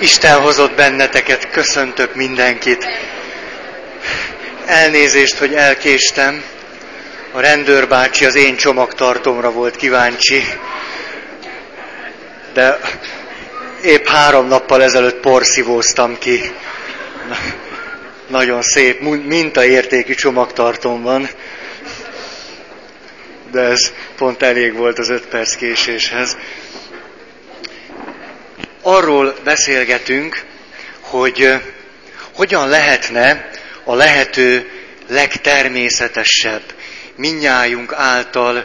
[0.00, 2.86] Isten hozott benneteket, köszöntök mindenkit.
[4.66, 6.42] Elnézést, hogy elkéstem.
[7.32, 10.44] A rendőrbácsi az én csomagtartomra volt kíváncsi.
[12.52, 12.78] De
[13.84, 16.40] épp három nappal ezelőtt porszívóztam ki.
[18.26, 21.28] Nagyon szép, mintaértékű csomagtartom van.
[23.50, 26.36] De ez pont elég volt az öt perc késéshez
[28.82, 30.44] arról beszélgetünk,
[31.00, 31.60] hogy
[32.32, 33.50] hogyan lehetne
[33.84, 34.70] a lehető
[35.08, 36.62] legtermészetesebb,
[37.16, 38.64] minnyájunk által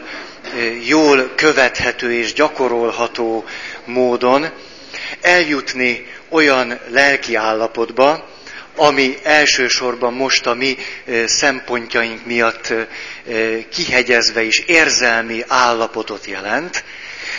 [0.85, 3.45] jól követhető és gyakorolható
[3.85, 4.49] módon
[5.21, 8.29] eljutni olyan lelki állapotba,
[8.75, 10.77] ami elsősorban most a mi
[11.25, 12.73] szempontjaink miatt
[13.69, 16.83] kihegyezve is érzelmi állapotot jelent,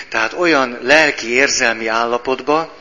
[0.08, 2.74] tehát olyan lelki érzelmi állapotba,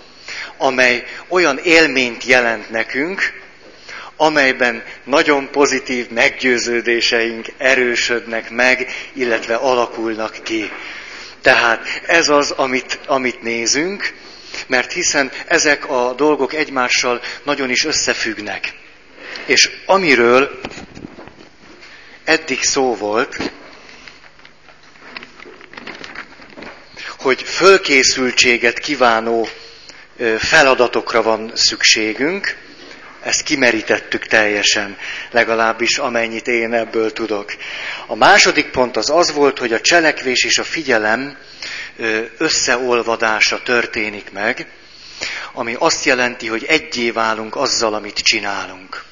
[0.57, 3.43] amely olyan élményt jelent nekünk,
[4.17, 10.71] amelyben nagyon pozitív meggyőződéseink erősödnek meg, illetve alakulnak ki.
[11.41, 14.13] Tehát ez az, amit, amit nézünk,
[14.67, 18.73] mert hiszen ezek a dolgok egymással nagyon is összefüggnek.
[19.45, 20.59] És amiről
[22.23, 23.51] eddig szó volt,
[27.25, 29.47] hogy fölkészültséget kívánó
[30.37, 32.57] feladatokra van szükségünk,
[33.21, 34.97] ezt kimerítettük teljesen,
[35.31, 37.55] legalábbis amennyit én ebből tudok.
[38.07, 41.37] A második pont az az volt, hogy a cselekvés és a figyelem
[42.37, 44.67] összeolvadása történik meg,
[45.53, 49.03] ami azt jelenti, hogy egyé válunk azzal, amit csinálunk.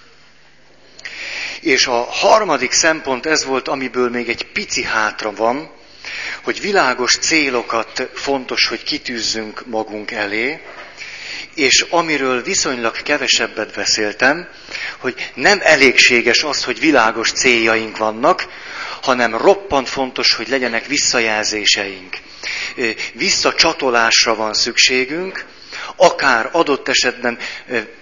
[1.62, 5.82] És a harmadik szempont ez volt, amiből még egy pici hátra van,
[6.44, 10.62] hogy világos célokat fontos, hogy kitűzzünk magunk elé,
[11.56, 14.48] és amiről viszonylag kevesebbet beszéltem,
[14.98, 18.46] hogy nem elégséges az, hogy világos céljaink vannak,
[19.02, 22.18] hanem roppant fontos, hogy legyenek visszajelzéseink.
[23.14, 25.46] Visszacsatolásra van szükségünk,
[25.96, 27.38] akár adott esetben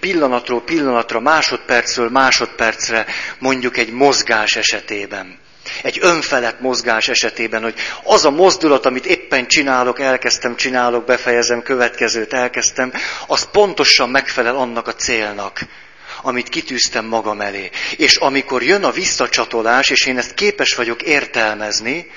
[0.00, 3.06] pillanatról pillanatra, másodpercről másodpercre,
[3.38, 5.38] mondjuk egy mozgás esetében.
[5.82, 12.32] Egy önfelett mozgás esetében, hogy az a mozdulat, amit éppen csinálok, elkezdtem, csinálok, befejezem, következőt
[12.32, 12.92] elkezdtem,
[13.26, 15.60] az pontosan megfelel annak a célnak,
[16.22, 17.70] amit kitűztem magam elé.
[17.96, 22.10] És amikor jön a visszacsatolás, és én ezt képes vagyok értelmezni,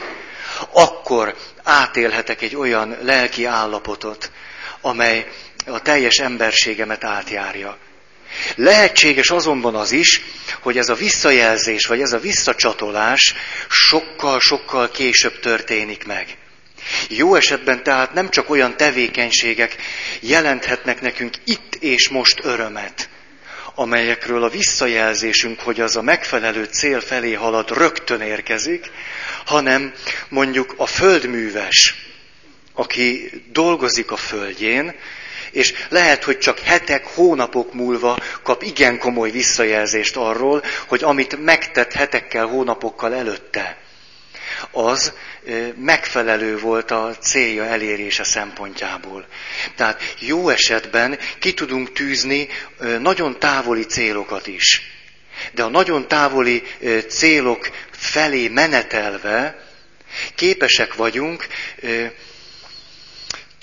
[0.72, 4.31] akkor átélhetek egy olyan lelki állapotot,
[4.81, 5.28] amely
[5.66, 7.78] a teljes emberségemet átjárja.
[8.56, 10.22] Lehetséges azonban az is,
[10.59, 13.34] hogy ez a visszajelzés, vagy ez a visszacsatolás
[13.69, 16.38] sokkal-sokkal később történik meg.
[17.09, 19.75] Jó esetben tehát nem csak olyan tevékenységek
[20.19, 23.09] jelenthetnek nekünk itt és most örömet,
[23.75, 28.91] amelyekről a visszajelzésünk, hogy az a megfelelő cél felé halad, rögtön érkezik,
[29.46, 29.94] hanem
[30.29, 31.96] mondjuk a földműves,
[32.73, 34.96] aki dolgozik a földjén,
[35.55, 41.93] és lehet, hogy csak hetek, hónapok múlva kap igen komoly visszajelzést arról, hogy amit megtett
[41.93, 43.77] hetekkel, hónapokkal előtte,
[44.71, 45.13] az
[45.75, 49.25] megfelelő volt a célja elérése szempontjából.
[49.75, 52.47] Tehát jó esetben ki tudunk tűzni
[52.99, 54.81] nagyon távoli célokat is.
[55.51, 56.63] De a nagyon távoli
[57.07, 59.66] célok felé menetelve
[60.35, 61.47] képesek vagyunk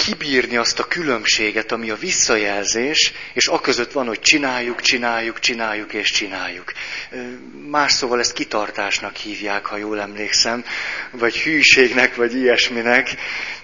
[0.05, 6.11] kibírni azt a különbséget, ami a visszajelzés, és aközött van, hogy csináljuk, csináljuk, csináljuk és
[6.11, 6.73] csináljuk.
[7.69, 10.65] Más szóval ezt kitartásnak hívják, ha jól emlékszem,
[11.11, 13.15] vagy hűségnek, vagy ilyesminek.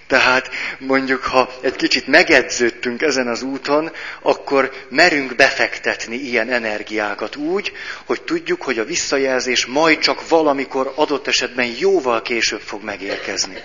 [0.07, 7.73] Tehát mondjuk, ha egy kicsit megedződtünk ezen az úton, akkor merünk befektetni ilyen energiákat úgy,
[8.05, 13.63] hogy tudjuk, hogy a visszajelzés majd csak valamikor adott esetben jóval később fog megérkezni.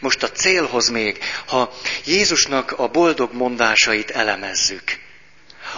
[0.00, 1.72] Most a célhoz még, ha
[2.04, 4.98] Jézusnak a boldog mondásait elemezzük,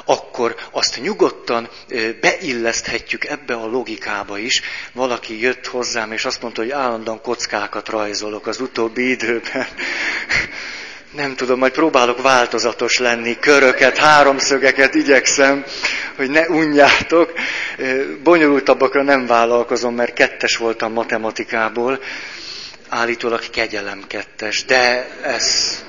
[0.04, 1.69] akkor azt nyugodtan
[2.20, 4.60] beilleszthetjük ebbe a logikába is.
[4.92, 9.66] Valaki jött hozzám, és azt mondta, hogy állandóan kockákat rajzolok az utóbbi időben.
[11.16, 15.64] Nem tudom, majd próbálok változatos lenni, köröket, háromszögeket igyekszem,
[16.16, 17.32] hogy ne unjátok.
[18.22, 22.00] Bonyolultabbakra nem vállalkozom, mert kettes voltam matematikából
[22.88, 25.85] állítólag kegyelem kettes, de ezt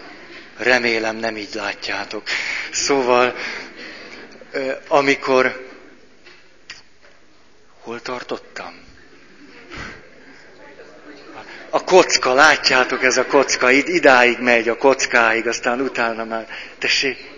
[0.57, 2.23] remélem nem így látjátok.
[2.71, 3.35] Szóval,
[4.87, 5.67] amikor...
[7.81, 8.87] Hol tartottam?
[11.69, 16.47] A kocka, látjátok ez a kocka, itt idáig megy a kockáig, aztán utána már,
[16.77, 17.29] tessék,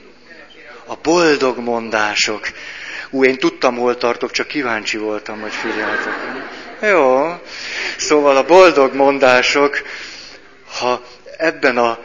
[0.85, 2.47] A boldog mondások.
[3.09, 6.13] Ú, én tudtam, hol tartok, csak kíváncsi voltam, hogy figyeltek.
[6.81, 7.33] Jó.
[7.97, 9.81] Szóval a boldog mondások,
[10.79, 11.01] ha
[11.37, 11.99] ebben a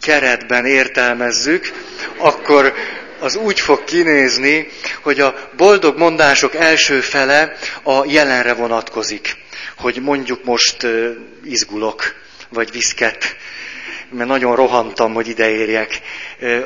[0.00, 1.72] keretben értelmezzük,
[2.16, 2.74] akkor
[3.20, 4.68] az úgy fog kinézni,
[5.02, 9.36] hogy a boldog mondások első fele a jelenre vonatkozik.
[9.76, 10.86] Hogy mondjuk most
[11.44, 12.14] izgulok,
[12.48, 13.36] vagy viszket,
[14.12, 16.00] mert nagyon rohantam, hogy ideérjek.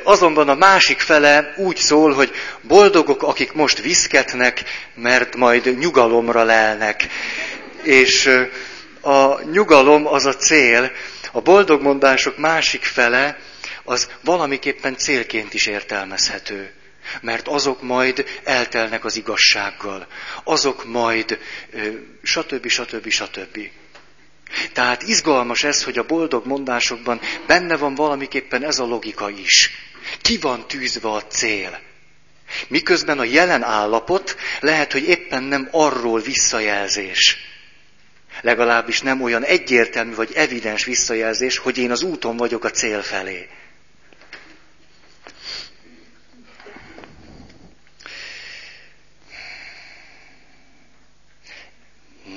[0.03, 4.65] Azonban a másik fele úgy szól, hogy boldogok, akik most viszketnek,
[4.95, 7.07] mert majd nyugalomra lelnek.
[7.83, 8.31] És
[9.01, 10.93] a nyugalom az a cél,
[11.33, 13.39] a boldog mondások másik fele
[13.85, 16.71] az valamiképpen célként is értelmezhető.
[17.21, 20.07] Mert azok majd eltelnek az igazsággal.
[20.45, 21.39] Azok majd
[22.23, 22.69] stb.
[22.69, 23.09] stb.
[23.09, 23.59] stb.
[24.73, 29.71] Tehát izgalmas ez, hogy a boldog mondásokban benne van valamiképpen ez a logika is.
[30.21, 31.81] Ki van tűzve a cél?
[32.69, 37.37] Miközben a jelen állapot lehet, hogy éppen nem arról visszajelzés.
[38.41, 43.49] Legalábbis nem olyan egyértelmű vagy evidens visszajelzés, hogy én az úton vagyok a cél felé.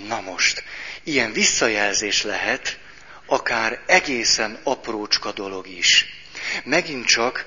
[0.08, 0.64] Na most,
[1.04, 2.78] ilyen visszajelzés lehet,
[3.25, 6.06] akár egészen aprócska dolog is.
[6.63, 7.46] Megint csak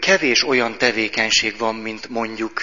[0.00, 2.62] kevés olyan tevékenység van, mint mondjuk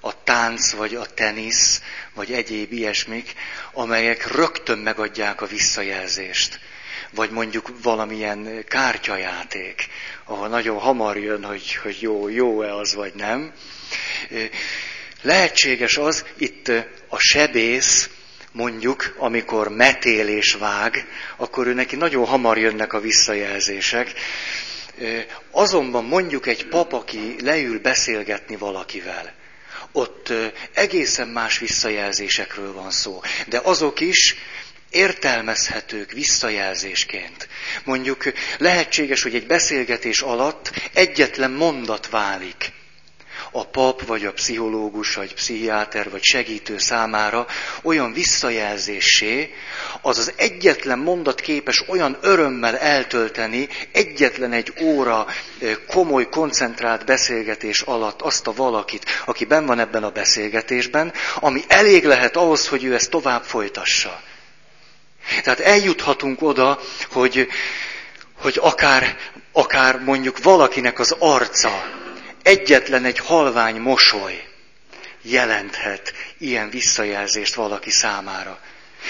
[0.00, 1.82] a tánc, vagy a tenisz,
[2.14, 3.34] vagy egyéb ilyesmik,
[3.72, 6.60] amelyek rögtön megadják a visszajelzést.
[7.10, 9.88] Vagy mondjuk valamilyen kártyajáték,
[10.24, 13.52] ahol nagyon hamar jön, hogy, hogy jó, jó-e az, vagy nem.
[15.22, 16.68] Lehetséges az, itt
[17.08, 18.10] a sebész,
[18.58, 21.06] mondjuk, amikor metél és vág,
[21.36, 24.12] akkor ő neki nagyon hamar jönnek a visszajelzések.
[25.50, 29.34] Azonban mondjuk egy pap, aki leül beszélgetni valakivel,
[29.92, 30.32] ott
[30.72, 33.20] egészen más visszajelzésekről van szó.
[33.46, 34.36] De azok is
[34.90, 37.48] értelmezhetők visszajelzésként.
[37.84, 42.76] Mondjuk lehetséges, hogy egy beszélgetés alatt egyetlen mondat válik
[43.50, 47.46] a pap, vagy a pszichológus, vagy pszichiáter, vagy segítő számára
[47.82, 49.54] olyan visszajelzésé,
[50.00, 55.26] az az egyetlen mondat képes olyan örömmel eltölteni egyetlen egy óra
[55.88, 62.04] komoly, koncentrált beszélgetés alatt azt a valakit, aki ben van ebben a beszélgetésben, ami elég
[62.04, 64.20] lehet ahhoz, hogy ő ezt tovább folytassa.
[65.42, 66.78] Tehát eljuthatunk oda,
[67.10, 67.48] hogy,
[68.40, 69.16] hogy akár,
[69.52, 71.82] akár mondjuk valakinek az arca,
[72.48, 74.44] egyetlen egy halvány mosoly
[75.22, 78.60] jelenthet ilyen visszajelzést valaki számára.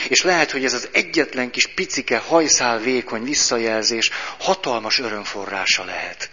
[0.09, 6.31] És lehet, hogy ez az egyetlen kis picike, hajszál vékony visszajelzés hatalmas örömforrása lehet.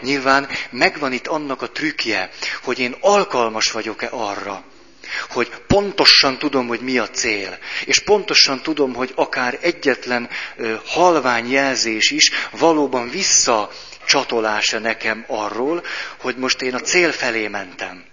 [0.00, 2.30] Nyilván megvan itt annak a trükkje,
[2.62, 4.64] hogy én alkalmas vagyok-e arra,
[5.30, 11.50] hogy pontosan tudom, hogy mi a cél, és pontosan tudom, hogy akár egyetlen ö, halvány
[11.50, 13.70] jelzés is valóban vissza
[14.06, 15.84] csatolása nekem arról,
[16.16, 18.04] hogy most én a cél felé mentem.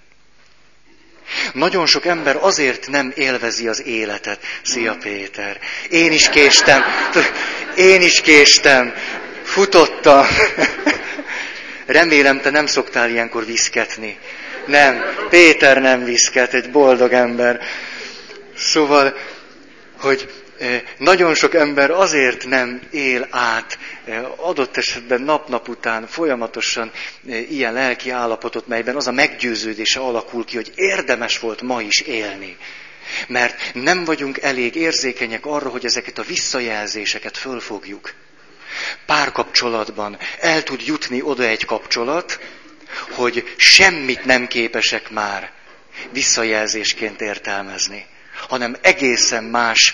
[1.54, 4.40] Nagyon sok ember azért nem élvezi az életet.
[4.62, 5.60] Szia Péter!
[5.90, 6.84] Én is késtem,
[7.76, 8.94] én is késtem,
[9.44, 10.26] futottam.
[11.86, 14.20] Remélem, te nem szoktál ilyenkor viszketni.
[14.66, 17.62] Nem, Péter nem viszket, egy boldog ember.
[18.58, 19.18] Szóval,
[20.00, 20.30] hogy
[20.98, 23.78] nagyon sok ember azért nem él át
[24.36, 26.92] adott esetben nap-nap után folyamatosan
[27.50, 32.58] ilyen lelki állapotot, melyben az a meggyőződése alakul ki, hogy érdemes volt ma is élni.
[33.28, 38.14] Mert nem vagyunk elég érzékenyek arra, hogy ezeket a visszajelzéseket fölfogjuk.
[39.06, 42.40] Párkapcsolatban el tud jutni oda egy kapcsolat,
[43.12, 45.52] hogy semmit nem képesek már
[46.12, 48.06] visszajelzésként értelmezni,
[48.48, 49.94] hanem egészen más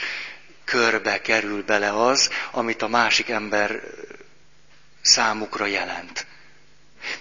[0.66, 3.82] körbe kerül bele az, amit a másik ember
[5.02, 6.26] számukra jelent.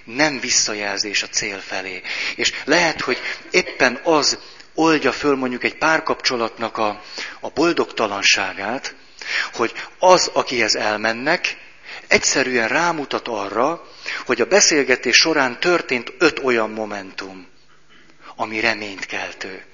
[0.05, 2.03] Nem visszajelzés a cél felé.
[2.37, 3.19] És lehet, hogy
[3.51, 4.39] éppen az
[4.75, 7.03] oldja föl mondjuk egy párkapcsolatnak a,
[7.41, 8.95] a boldogtalanságát,
[9.53, 11.57] hogy az, akihez elmennek,
[12.07, 13.89] egyszerűen rámutat arra,
[14.27, 17.47] hogy a beszélgetés során történt öt olyan momentum,
[18.37, 19.65] ami reményt keltő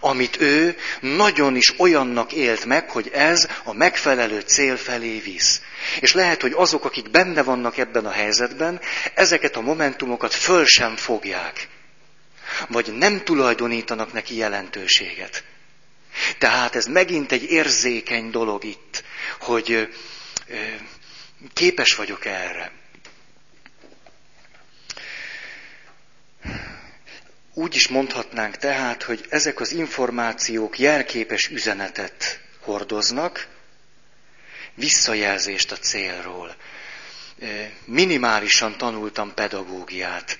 [0.00, 5.60] amit ő nagyon is olyannak élt meg, hogy ez a megfelelő cél felé visz.
[6.00, 8.80] És lehet, hogy azok, akik benne vannak ebben a helyzetben,
[9.14, 11.68] ezeket a momentumokat föl sem fogják.
[12.68, 15.44] Vagy nem tulajdonítanak neki jelentőséget.
[16.38, 19.04] Tehát ez megint egy érzékeny dolog itt,
[19.40, 19.88] hogy
[21.54, 22.72] képes vagyok erre.
[27.54, 33.46] Úgy is mondhatnánk tehát, hogy ezek az információk jelképes üzenetet hordoznak,
[34.74, 36.54] visszajelzést a célról.
[37.84, 40.38] Minimálisan tanultam pedagógiát,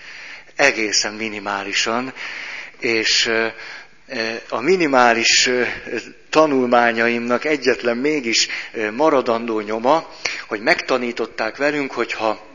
[0.57, 2.15] egészen minimálisan,
[2.79, 3.31] és
[4.49, 5.51] a minimális
[6.31, 8.49] tanulmányaimnak egyetlen mégis
[8.93, 10.11] maradandó nyoma,
[10.47, 12.54] hogy megtanították velünk, hogyha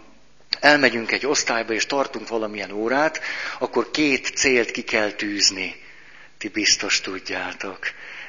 [0.59, 3.21] elmegyünk egy osztályba és tartunk valamilyen órát,
[3.59, 5.75] akkor két célt ki kell tűzni.
[6.37, 7.79] Ti biztos tudjátok.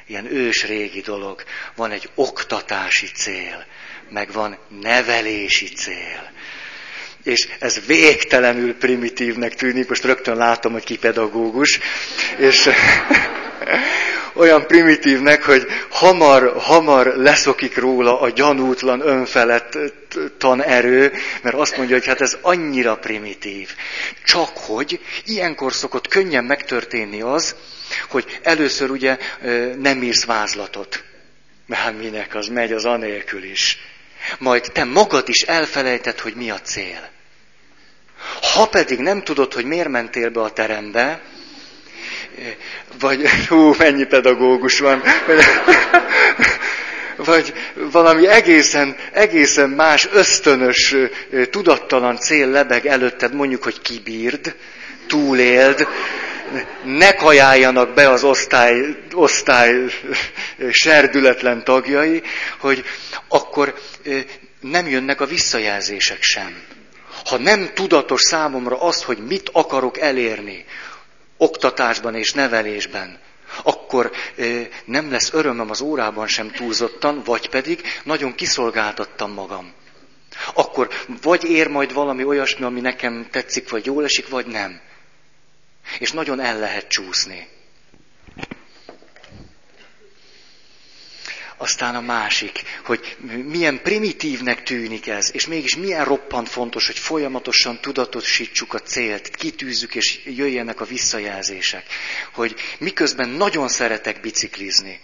[0.06, 1.42] Ilyen ős régi dolog.
[1.76, 3.66] Van egy oktatási cél,
[4.08, 6.32] meg van nevelési cél.
[7.22, 11.78] És ez végtelenül primitívnek tűnik, most rögtön látom, hogy ki pedagógus.
[12.38, 12.68] És
[14.32, 19.78] olyan primitívnek, hogy hamar, hamar leszokik róla a gyanútlan önfelett
[20.38, 23.74] tanerő, mert azt mondja, hogy hát ez annyira primitív.
[24.24, 27.54] Csak hogy ilyenkor szokott könnyen megtörténni az,
[28.08, 29.18] hogy először ugye
[29.78, 31.04] nem írsz vázlatot.
[31.66, 33.78] Mert hát minek az megy az anélkül is.
[34.38, 37.08] Majd te magad is elfelejted, hogy mi a cél.
[38.54, 41.20] Ha pedig nem tudod, hogy miért mentél be a terembe,
[43.00, 45.02] vagy hú, mennyi pedagógus van,
[47.16, 50.94] vagy valami egészen, egészen más, ösztönös,
[51.50, 54.54] tudattalan cél lebeg előtted, mondjuk, hogy kibírd,
[55.06, 55.86] túléld,
[56.84, 59.84] ne kajáljanak be az osztály, osztály
[60.70, 62.22] serdületlen tagjai,
[62.58, 62.84] hogy
[63.28, 63.74] akkor
[64.60, 66.62] nem jönnek a visszajelzések sem.
[67.24, 70.64] Ha nem tudatos számomra az, hogy mit akarok elérni,
[71.40, 73.18] oktatásban és nevelésben,
[73.62, 74.10] akkor
[74.84, 79.72] nem lesz örömöm az órában sem túlzottan, vagy pedig nagyon kiszolgáltattam magam.
[80.54, 80.88] Akkor
[81.22, 84.80] vagy ér majd valami olyasmi, ami nekem tetszik, vagy jól esik, vagy nem.
[85.98, 87.48] És nagyon el lehet csúszni.
[91.62, 97.80] Aztán a másik, hogy milyen primitívnek tűnik ez, és mégis milyen roppant fontos, hogy folyamatosan
[97.80, 101.84] tudatosítsuk a célt, kitűzzük, és jöjjenek a visszajelzések.
[102.32, 105.00] Hogy miközben nagyon szeretek biciklizni,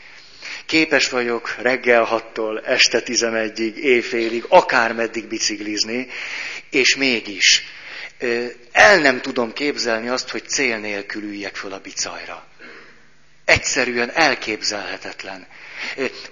[0.67, 6.09] képes vagyok reggel 6-tól este 11-ig, éjfélig, akármeddig biciklizni,
[6.71, 7.65] és mégis
[8.73, 12.47] el nem tudom képzelni azt, hogy cél nélkül üljek föl a bicajra.
[13.47, 15.47] Egyszerűen elképzelhetetlen.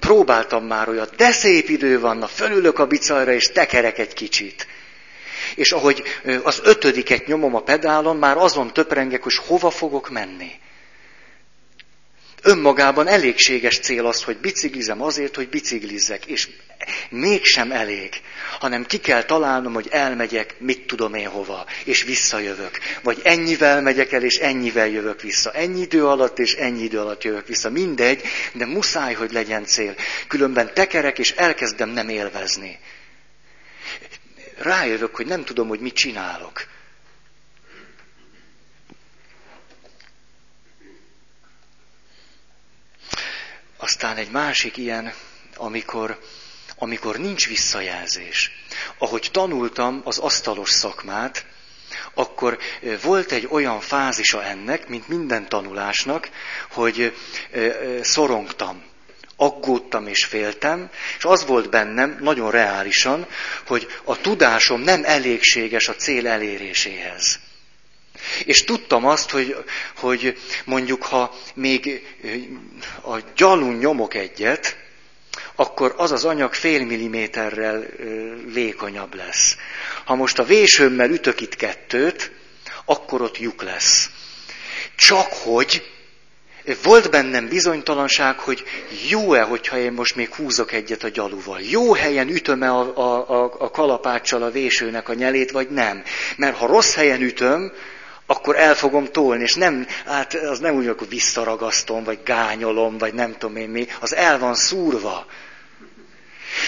[0.01, 4.67] Próbáltam már olyat, de szép idő van, na fölülök a bicajra, és tekerek egy kicsit.
[5.55, 6.03] És ahogy
[6.43, 10.51] az ötödiket nyomom a pedálon, már azon töprengek, hogy hova fogok menni.
[12.47, 16.49] Önmagában elégséges cél az, hogy biciklizem azért, hogy biciklizzek, és
[17.11, 18.21] mégsem elég,
[18.59, 22.79] hanem ki kell találnom, hogy elmegyek, mit tudom én hova, és visszajövök.
[23.03, 25.53] Vagy ennyivel megyek el, és ennyivel jövök vissza.
[25.53, 27.71] Ennyi idő alatt, és ennyi idő alatt jövök vissza.
[27.71, 28.23] Mindegy,
[28.53, 29.95] de muszáj, hogy legyen cél.
[30.29, 32.79] Különben tekerek, és elkezdem nem élvezni.
[34.59, 36.74] Rájövök, hogy nem tudom, hogy mit csinálok.
[43.77, 45.15] Aztán egy másik ilyen,
[45.57, 46.19] amikor,
[46.79, 48.51] amikor nincs visszajelzés.
[48.99, 51.47] Ahogy tanultam az asztalos szakmát,
[52.15, 52.59] akkor
[53.03, 56.29] volt egy olyan fázisa ennek, mint minden tanulásnak,
[56.71, 57.17] hogy
[58.03, 58.83] szorongtam,
[59.37, 63.27] aggódtam és féltem, és az volt bennem nagyon reálisan,
[63.67, 67.39] hogy a tudásom nem elégséges a cél eléréséhez.
[68.45, 69.57] És tudtam azt, hogy,
[69.97, 72.07] hogy mondjuk, ha még
[73.03, 74.77] a gyalun nyomok egyet,
[75.55, 77.87] akkor az az anyag fél milliméterrel
[78.53, 79.57] vékonyabb lesz.
[80.05, 82.33] Ha most a vésőmmel ütök itt kettőt,
[82.85, 84.11] akkor ott lyuk lesz.
[84.97, 85.83] Csak hogy
[86.83, 88.65] volt bennem bizonytalanság, hogy
[89.09, 91.61] jó-e, hogyha én most még húzok egyet a gyaluval.
[91.61, 96.03] Jó helyen ütöm-e a, a, a, a kalapáccsal a vésőnek a nyelét, vagy nem.
[96.37, 97.73] Mert ha rossz helyen ütöm,
[98.27, 103.15] akkor el fogom tolni, és nem, hát az nem úgy, hogy visszaragasztom, vagy gányolom, vagy
[103.15, 105.27] nem tudom én mi, az el van szúrva.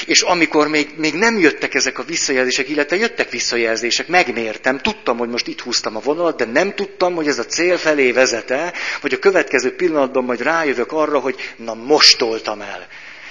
[0.06, 5.28] És amikor még, még nem jöttek ezek a visszajelzések, illetve jöttek visszajelzések, megmértem, tudtam, hogy
[5.28, 9.12] most itt húztam a vonalat, de nem tudtam, hogy ez a cél felé vezete, vagy
[9.12, 12.86] a következő pillanatban majd rájövök arra, hogy na most toltam el.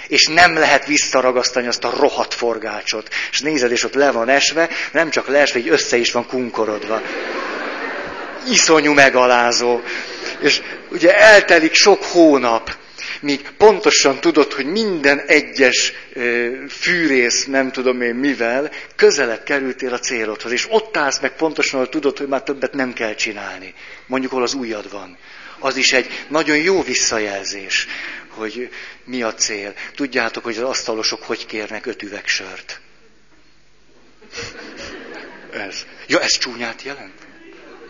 [0.07, 3.09] És nem lehet visszaragasztani azt a rohadt forgácsot.
[3.31, 7.01] És nézed, és ott le van esve, nem csak leesve, hogy össze is van kunkorodva
[8.51, 9.81] iszonyú megalázó.
[10.39, 10.61] És
[10.91, 12.75] ugye eltelik sok hónap,
[13.21, 15.93] míg pontosan tudod, hogy minden egyes
[16.69, 21.89] fűrész, nem tudom én mivel, közelebb kerültél a célodhoz, és ott állsz meg pontosan, hogy
[21.89, 23.73] tudod, hogy már többet nem kell csinálni.
[24.07, 25.17] Mondjuk, hol az ujjad van.
[25.59, 27.87] Az is egy nagyon jó visszajelzés,
[28.29, 28.69] hogy
[29.05, 29.73] mi a cél.
[29.95, 32.79] Tudjátok, hogy az asztalosok hogy kérnek öt üveg sört.
[35.51, 35.85] Ez.
[36.07, 37.24] Ja, ez csúnyát jelent?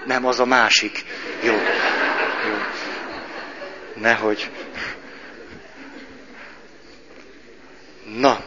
[0.06, 1.06] Nem, az a másik.
[1.44, 1.54] Jó.
[1.54, 2.58] Jó.
[3.96, 4.52] Nehogy.
[8.04, 8.44] Na.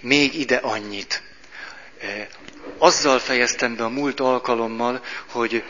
[0.00, 1.22] Még ide annyit.
[2.00, 2.28] E,
[2.78, 5.62] azzal fejeztem be a múlt alkalommal, hogy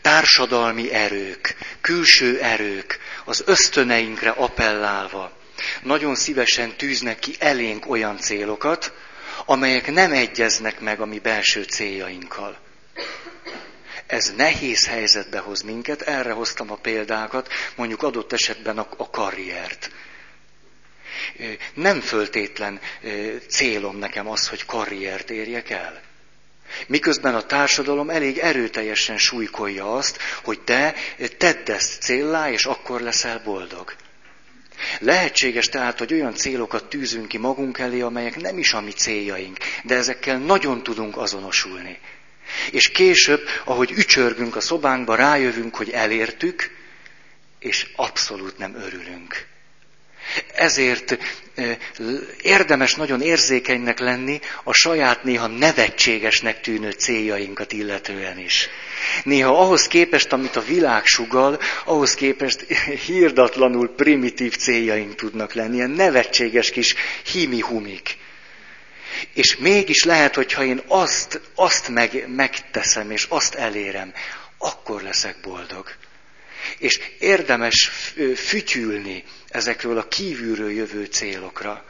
[0.00, 5.40] társadalmi erők, külső erők, az ösztöneinkre appellálva
[5.82, 8.92] nagyon szívesen tűznek ki elénk olyan célokat,
[9.44, 12.58] amelyek nem egyeznek meg a mi belső céljainkkal.
[14.06, 19.90] Ez nehéz helyzetbe hoz minket, erre hoztam a példákat, mondjuk adott esetben a, a karriert.
[21.74, 22.80] Nem föltétlen
[23.48, 26.00] célom nekem az, hogy karriert érjek el.
[26.86, 30.94] Miközben a társadalom elég erőteljesen súlykolja azt, hogy te
[31.38, 33.94] tedd ezt céllá, és akkor leszel boldog.
[34.98, 39.58] Lehetséges tehát, hogy olyan célokat tűzünk ki magunk elé, amelyek nem is a mi céljaink,
[39.84, 41.98] de ezekkel nagyon tudunk azonosulni.
[42.70, 46.70] És később, ahogy ücsörgünk a szobánkba, rájövünk, hogy elértük,
[47.58, 49.50] és abszolút nem örülünk.
[50.54, 51.18] Ezért
[52.42, 58.68] érdemes nagyon érzékenynek lenni a saját néha nevetségesnek tűnő céljainkat illetően is.
[59.24, 62.60] Néha ahhoz képest, amit a világ sugal, ahhoz képest
[63.06, 66.94] hirdatlanul primitív céljaink tudnak lenni, ilyen nevetséges kis
[67.32, 68.16] himi-humik.
[69.34, 74.12] És mégis lehet, hogyha én azt, azt meg, megteszem, és azt elérem,
[74.58, 75.94] akkor leszek boldog.
[76.78, 77.90] És érdemes
[78.36, 81.84] fütyülni ezekről a kívülről jövő célokra.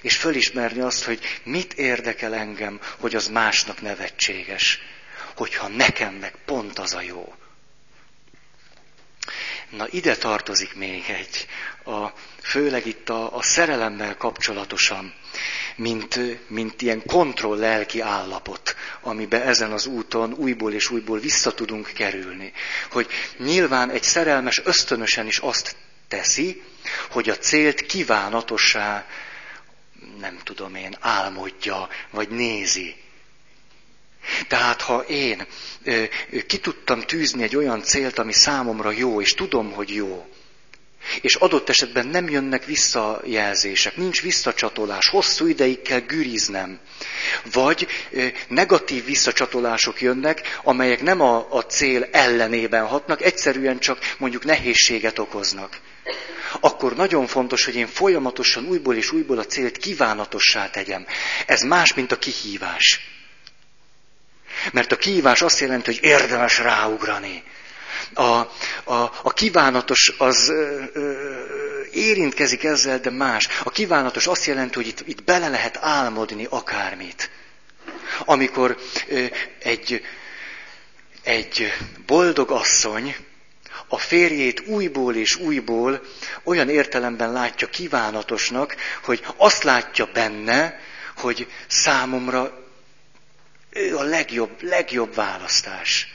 [0.00, 4.80] És fölismerni azt, hogy mit érdekel engem, hogy az másnak nevetséges.
[5.36, 7.34] Hogyha nekem meg pont az a jó.
[9.70, 11.46] Na ide tartozik még egy,
[11.94, 15.14] a, főleg itt a, a szerelemmel kapcsolatosan,
[15.76, 21.90] mint, mint ilyen kontroll lelki állapot, amiben ezen az úton újból és újból vissza tudunk
[21.94, 22.52] kerülni.
[22.90, 23.06] Hogy
[23.38, 25.76] nyilván egy szerelmes ösztönösen is azt
[26.08, 26.62] teszi,
[27.10, 29.06] hogy a célt kívánatossá,
[30.20, 32.96] nem tudom én, álmodja, vagy nézi.
[34.48, 35.46] Tehát ha én
[35.84, 36.04] ö,
[36.46, 40.26] ki tudtam tűzni egy olyan célt, ami számomra jó, és tudom, hogy jó,
[41.20, 46.78] és adott esetben nem jönnek visszajelzések, nincs visszacsatolás, hosszú ideig kell güriznem.
[47.52, 47.86] Vagy
[48.48, 55.80] negatív visszacsatolások jönnek, amelyek nem a, a cél ellenében hatnak, egyszerűen csak mondjuk nehézséget okoznak.
[56.60, 61.06] Akkor nagyon fontos, hogy én folyamatosan újból és újból a célt kívánatossá tegyem.
[61.46, 63.00] Ez más, mint a kihívás.
[64.72, 67.42] Mert a kihívás azt jelenti, hogy érdemes ráugrani
[68.14, 68.50] a, a,
[69.22, 71.12] a kívánatos az ö, ö,
[71.90, 73.48] érintkezik ezzel, de más.
[73.64, 77.30] A kívánatos azt jelenti, hogy itt, itt bele lehet álmodni akármit.
[78.24, 79.24] Amikor ö,
[79.58, 80.02] egy,
[81.22, 81.72] egy
[82.06, 83.16] boldog asszony
[83.88, 86.02] a férjét újból és újból
[86.44, 90.80] olyan értelemben látja kívánatosnak, hogy azt látja benne,
[91.16, 92.67] hogy számomra
[93.78, 96.08] ő a legjobb, legjobb választás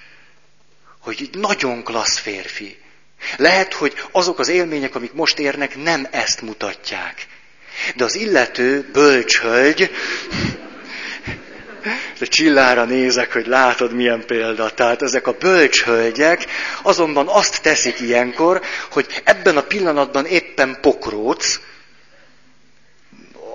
[1.04, 2.78] hogy nagyon klassz férfi.
[3.38, 7.28] Lehet, hogy azok az élmények, amik most érnek, nem ezt mutatják.
[7.96, 9.92] De az illető bölcshölgy,
[12.20, 14.70] de csillára nézek, hogy látod milyen példa.
[14.70, 16.46] Tehát ezek a bölcshölgyek
[16.82, 21.60] azonban azt teszik ilyenkor, hogy ebben a pillanatban éppen pokróc,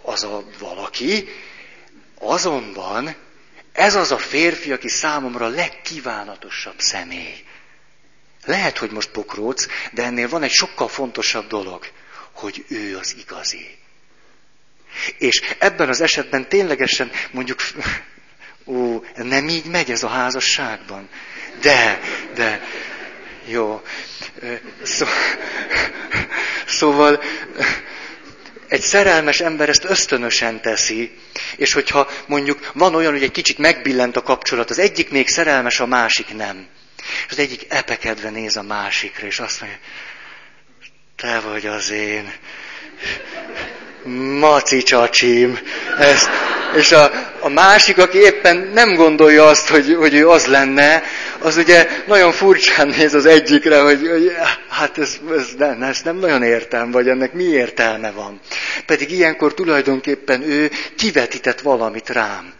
[0.03, 1.29] az a valaki,
[2.19, 3.15] azonban
[3.73, 7.45] ez az a férfi, aki számomra a legkívánatosabb személy.
[8.45, 11.87] Lehet, hogy most pokróc, de ennél van egy sokkal fontosabb dolog,
[12.33, 13.77] hogy ő az igazi.
[15.19, 17.61] És ebben az esetben ténylegesen mondjuk,
[18.67, 21.09] ó, nem így megy ez a házasságban.
[21.61, 22.01] De,
[22.35, 22.63] de,
[23.47, 23.83] jó.
[24.83, 25.07] Szó,
[26.79, 27.23] szóval
[28.69, 31.13] egy szerelmes ember ezt ösztönösen teszi,
[31.57, 35.81] és hogyha mondjuk van olyan, hogy egy kicsit megbillent a kapcsolat, az egyik még szerelmes,
[35.81, 36.67] a másik nem.
[37.27, 39.79] És az egyik epekedve néz a másikra, és azt mondja,
[41.17, 42.33] te vagy az én
[44.39, 45.59] maci csacsim,
[45.99, 46.29] ezt,
[46.77, 51.03] És a, a másik, aki éppen nem gondolja azt, hogy, hogy ő az lenne,
[51.39, 54.33] az ugye nagyon furcsán néz az egyikre, hogy, hogy
[54.69, 58.41] hát ez, ez, nem, ez nem nagyon értem, vagy ennek mi értelme van.
[58.87, 62.53] Pedig ilyenkor tulajdonképpen ő kivetített valamit rám.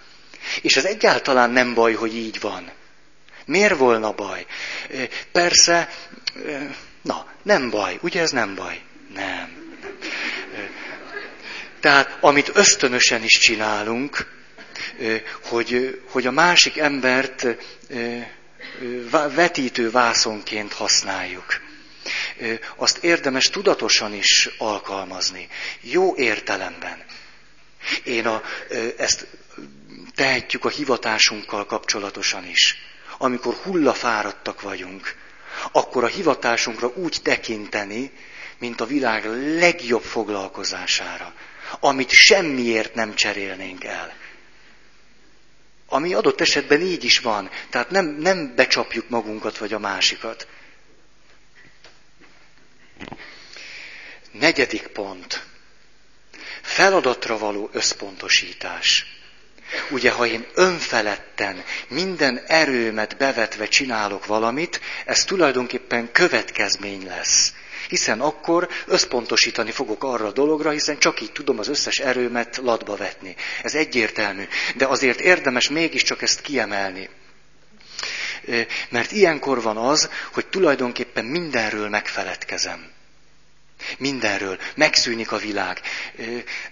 [0.63, 2.71] És ez egyáltalán nem baj, hogy így van.
[3.47, 4.47] Miért volna baj?
[5.33, 5.89] Persze,
[7.03, 8.81] na, nem baj, ugye ez nem baj?
[9.15, 9.59] Nem.
[11.81, 14.27] Tehát, amit ösztönösen is csinálunk,
[15.43, 17.47] hogy, hogy a másik embert
[19.35, 21.61] vetítő vászonként használjuk.
[22.77, 25.49] Azt érdemes tudatosan is alkalmazni,
[25.81, 27.05] jó értelemben.
[28.05, 28.43] Én a,
[28.97, 29.27] ezt
[30.15, 32.77] tehetjük a hivatásunkkal kapcsolatosan is.
[33.19, 35.15] Amikor hullafáradtak vagyunk,
[35.73, 38.13] akkor a hivatásunkra úgy tekinteni,
[38.59, 39.25] mint a világ
[39.59, 41.35] legjobb foglalkozására,
[41.81, 44.15] amit semmiért nem cserélnénk el.
[45.89, 47.51] Ami adott esetben így is van.
[47.71, 50.47] Tehát nem, nem becsapjuk magunkat vagy a másikat.
[54.31, 55.45] Negyedik pont.
[56.63, 59.07] Feladatra való összpontosítás.
[59.91, 67.53] Ugye, ha én önfeledten, minden erőmet bevetve csinálok valamit, ez tulajdonképpen következmény lesz.
[67.89, 72.97] Hiszen akkor összpontosítani fogok arra a dologra, hiszen csak így tudom az összes erőmet latba
[72.97, 73.37] vetni.
[73.63, 74.45] Ez egyértelmű.
[74.77, 77.09] De azért érdemes mégiscsak ezt kiemelni.
[78.89, 82.97] Mert ilyenkor van az, hogy tulajdonképpen mindenről megfeledkezem.
[83.99, 84.59] Mindenről.
[84.75, 85.81] Megszűnik a világ.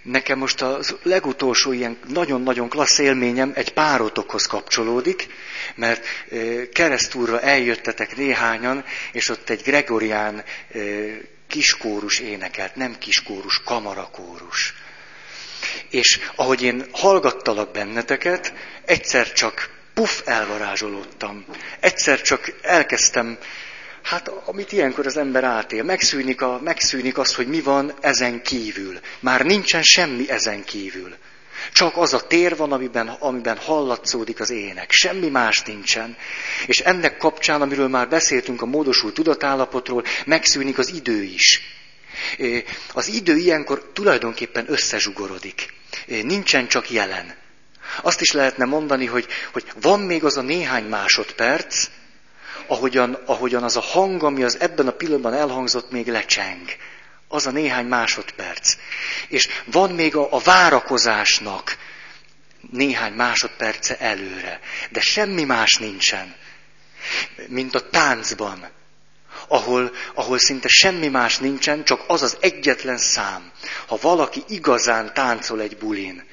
[0.01, 5.27] Nekem most a legutolsó ilyen nagyon-nagyon klassz élményem egy párotokhoz kapcsolódik,
[5.75, 6.05] mert
[6.73, 10.43] keresztúrra eljöttetek néhányan, és ott egy gregorián
[11.47, 14.73] kiskórus énekelt, nem kiskórus, kamarakórus.
[15.89, 18.53] És ahogy én hallgattalak benneteket,
[18.85, 21.45] egyszer csak puf, elvarázsolódtam.
[21.79, 23.37] Egyszer csak elkezdtem
[24.07, 28.99] Hát, amit ilyenkor az ember átél, megszűnik, a, megszűnik az, hogy mi van ezen kívül.
[29.19, 31.15] Már nincsen semmi ezen kívül.
[31.73, 34.91] Csak az a tér van, amiben, amiben hallatszódik az ének.
[34.91, 36.17] Semmi más nincsen.
[36.65, 41.61] És ennek kapcsán, amiről már beszéltünk a módosult tudatállapotról, megszűnik az idő is.
[42.93, 45.73] Az idő ilyenkor tulajdonképpen összezsugorodik.
[46.05, 47.35] Nincsen csak jelen.
[48.01, 51.87] Azt is lehetne mondani, hogy, hogy van még az a néhány másodperc,
[52.67, 56.65] ahogyan, ahogyan az a hang, ami az ebben a pillanatban elhangzott, még lecseng.
[57.27, 58.75] Az a néhány másodperc.
[59.27, 61.77] És van még a, a várakozásnak
[62.71, 64.59] néhány másodperce előre.
[64.89, 66.35] De semmi más nincsen,
[67.47, 68.69] mint a táncban,
[69.47, 73.51] ahol, ahol szinte semmi más nincsen, csak az az egyetlen szám.
[73.87, 76.23] Ha valaki igazán táncol egy bulin,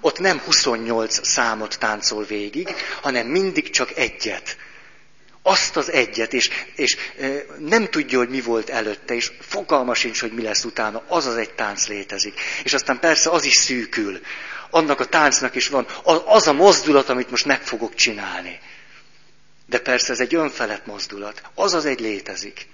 [0.00, 4.56] ott nem 28 számot táncol végig, hanem mindig csak egyet
[5.48, 6.96] azt az egyet, és, és
[7.58, 11.36] nem tudja, hogy mi volt előtte, és fogalma sincs, hogy mi lesz utána, az az
[11.36, 12.40] egy tánc létezik.
[12.64, 14.20] És aztán persze az is szűkül.
[14.70, 15.86] Annak a táncnak is van
[16.24, 18.60] az a mozdulat, amit most meg fogok csinálni.
[19.66, 21.42] De persze ez egy önfelett mozdulat.
[21.54, 22.66] Az az egy létezik.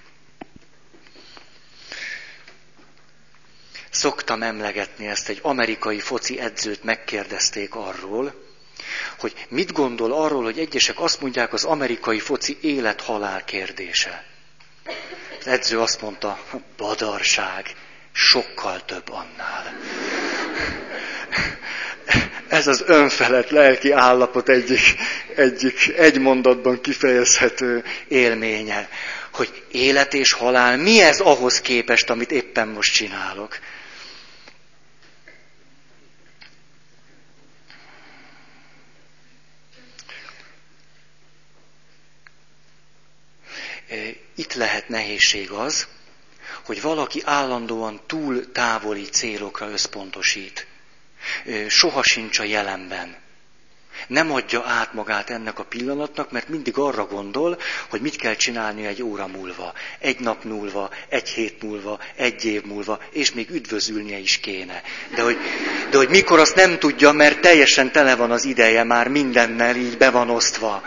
[3.90, 8.43] Szoktam emlegetni ezt, egy amerikai foci edzőt megkérdezték arról,
[9.18, 14.24] hogy mit gondol arról, hogy egyesek azt mondják, az amerikai foci élet-halál kérdése.
[15.40, 16.38] Az edző azt mondta,
[16.76, 17.74] badarság,
[18.12, 19.74] sokkal több annál.
[22.48, 24.80] Ez az önfelett lelki állapot egyik,
[25.36, 28.88] egyik egy mondatban kifejezhető élménye,
[29.32, 33.58] hogy élet és halál, mi ez ahhoz képest, amit éppen most csinálok.
[44.34, 45.86] Itt lehet nehézség az,
[46.64, 50.66] hogy valaki állandóan túl távoli célokra összpontosít.
[51.68, 53.22] Soha sincs a jelenben.
[54.06, 58.86] Nem adja át magát ennek a pillanatnak, mert mindig arra gondol, hogy mit kell csinálni
[58.86, 64.18] egy óra múlva, egy nap múlva, egy hét múlva, egy év múlva, és még üdvözülnie
[64.18, 64.82] is kéne.
[65.14, 65.36] De hogy,
[65.90, 69.96] de hogy mikor azt nem tudja, mert teljesen tele van az ideje, már mindennel így
[69.96, 70.82] be van osztva.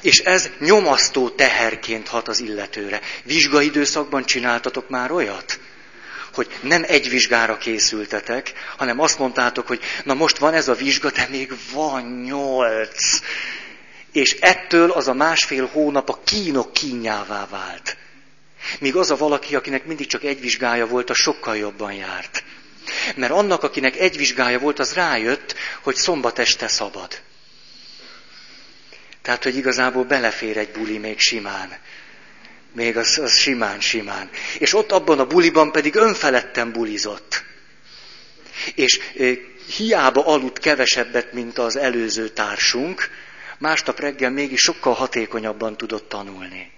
[0.00, 3.00] És ez nyomasztó teherként hat az illetőre.
[3.22, 5.58] Vizsgaidőszakban csináltatok már olyat?
[6.34, 11.10] Hogy nem egy vizsgára készültetek, hanem azt mondtátok, hogy na most van ez a vizsga,
[11.10, 13.20] de még van nyolc.
[14.12, 17.96] És ettől az a másfél hónap a kínok kínjává vált.
[18.78, 22.44] Míg az a valaki, akinek mindig csak egy vizsgája volt, a sokkal jobban járt.
[23.14, 27.20] Mert annak, akinek egy vizsgája volt, az rájött, hogy szombat este szabad.
[29.24, 31.78] Tehát, hogy igazából belefér egy buli még simán.
[32.72, 34.30] Még az, az simán, simán.
[34.58, 37.44] És ott abban a buliban pedig önfeledten bulizott.
[38.74, 39.00] És
[39.76, 43.10] hiába aludt kevesebbet, mint az előző társunk,
[43.58, 46.72] másnap reggel mégis sokkal hatékonyabban tudott tanulni.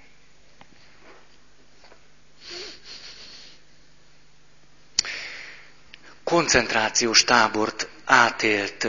[6.24, 8.86] Koncentrációs tábort átélt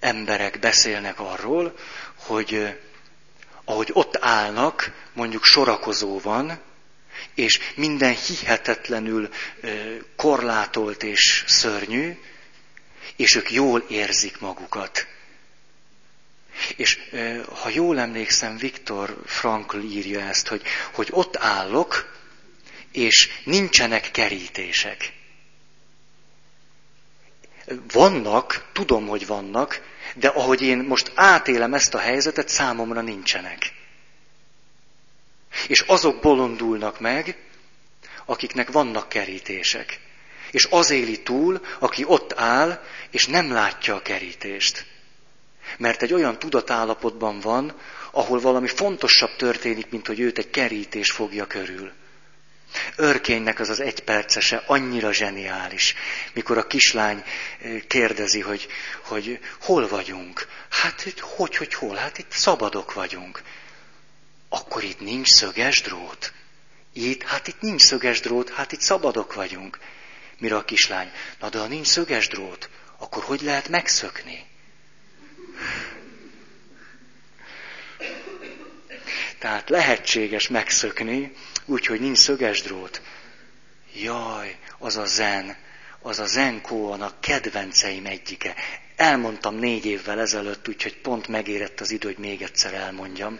[0.00, 1.74] emberek beszélnek arról,
[2.32, 2.78] hogy
[3.64, 6.60] ahogy ott állnak, mondjuk sorakozóban,
[7.34, 9.28] és minden hihetetlenül
[10.16, 12.18] korlátolt és szörnyű,
[13.16, 15.06] és ők jól érzik magukat.
[16.76, 16.98] És
[17.62, 22.20] ha jól emlékszem, Viktor Frankl írja ezt, hogy, hogy ott állok,
[22.92, 25.12] és nincsenek kerítések.
[27.92, 33.72] Vannak, tudom, hogy vannak, de ahogy én most átélem ezt a helyzetet, számomra nincsenek.
[35.66, 37.36] És azok bolondulnak meg,
[38.24, 40.00] akiknek vannak kerítések.
[40.50, 44.86] És az éli túl, aki ott áll, és nem látja a kerítést.
[45.78, 51.46] Mert egy olyan tudatállapotban van, ahol valami fontosabb történik, mint hogy őt egy kerítés fogja
[51.46, 51.92] körül.
[52.96, 55.94] Örkénynek az az egy percese annyira zseniális,
[56.32, 57.24] mikor a kislány
[57.60, 58.68] eh, kérdezi, hogy,
[59.02, 60.46] hogy hol vagyunk.
[60.70, 61.02] Hát
[61.36, 61.96] hogy, hogy hol?
[61.96, 63.42] Hát itt szabadok vagyunk.
[64.48, 66.32] Akkor itt nincs szöges drót.
[66.92, 69.78] Itt, hát itt nincs szöges drót, hát itt szabadok vagyunk.
[70.38, 74.46] Mire a kislány, na de ha nincs szöges drót, akkor hogy lehet megszökni?
[79.42, 81.32] Tehát lehetséges megszökni,
[81.64, 83.02] úgyhogy nincs szöges drót.
[83.94, 85.56] Jaj, az a zen,
[86.00, 86.60] az a zen
[87.00, 88.54] a kedvenceim egyike.
[88.96, 93.38] Elmondtam négy évvel ezelőtt, úgyhogy pont megérett az idő, hogy még egyszer elmondjam.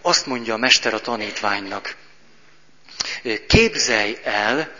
[0.00, 1.96] Azt mondja a mester a tanítványnak,
[3.46, 4.72] képzelj el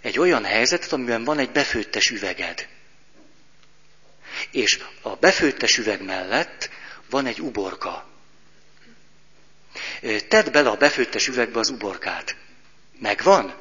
[0.00, 2.68] egy olyan helyzetet, amiben van egy befőttes üveged.
[4.50, 6.70] És a befőttes üveg mellett
[7.10, 8.14] van egy uborka.
[10.28, 12.36] Tedd bele a befőttes üvegbe az uborkát.
[12.98, 13.54] Megvan?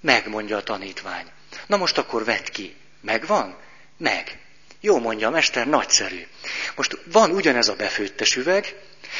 [0.00, 1.26] Meg, mondja a tanítvány.
[1.66, 2.76] Na most akkor vedd ki.
[3.00, 3.56] Megvan?
[3.96, 4.38] Meg.
[4.80, 6.26] Jó, mondja a mester, nagyszerű.
[6.76, 8.76] Most van ugyanez a befőttes üveg,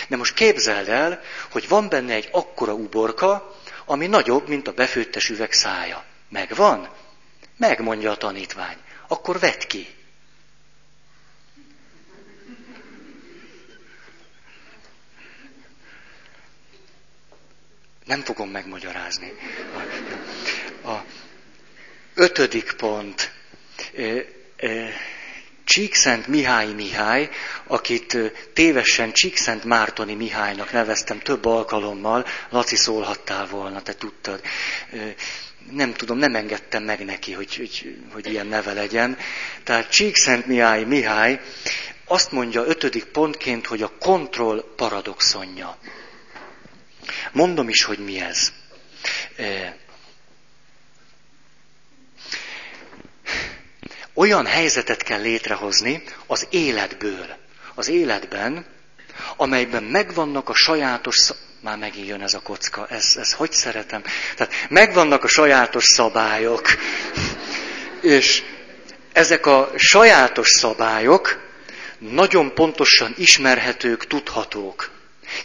[0.08, 5.28] de most képzeld el, hogy van benne egy akkora uborka, ami nagyobb, mint a befőttes
[5.28, 6.04] üveg szája.
[6.28, 6.88] Megvan?
[7.56, 8.76] Megmondja a tanítvány.
[9.08, 9.97] Akkor vedd ki.
[18.08, 19.32] Nem fogom megmagyarázni.
[20.82, 21.04] A, a
[22.14, 23.32] ötödik pont.
[25.64, 27.28] Csíkszent Mihály Mihály,
[27.66, 28.16] akit
[28.52, 34.40] tévesen Csíkszent Mártoni Mihálynak neveztem több alkalommal, Laci szólhattál volna, te tudtad.
[35.70, 39.18] Nem tudom, nem engedtem meg neki, hogy, hogy, hogy ilyen neve legyen.
[39.64, 41.40] Tehát Csíkszent Mihály Mihály
[42.04, 45.78] azt mondja ötödik pontként, hogy a kontroll paradoxonja.
[47.32, 48.52] Mondom is, hogy mi ez.
[54.14, 57.36] Olyan helyzetet kell létrehozni az életből,
[57.74, 58.66] az életben,
[59.36, 64.02] amelyben megvannak a sajátos, már megint jön ez a kocka, ez, ez hogy szeretem.
[64.36, 66.68] Tehát megvannak a sajátos szabályok,
[68.02, 68.42] és
[69.12, 71.40] ezek a sajátos szabályok
[71.98, 74.90] nagyon pontosan ismerhetők, tudhatók.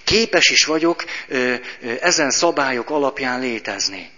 [0.04, 1.04] Képes is vagyok
[2.02, 4.12] ezen szabályok alapján létezni.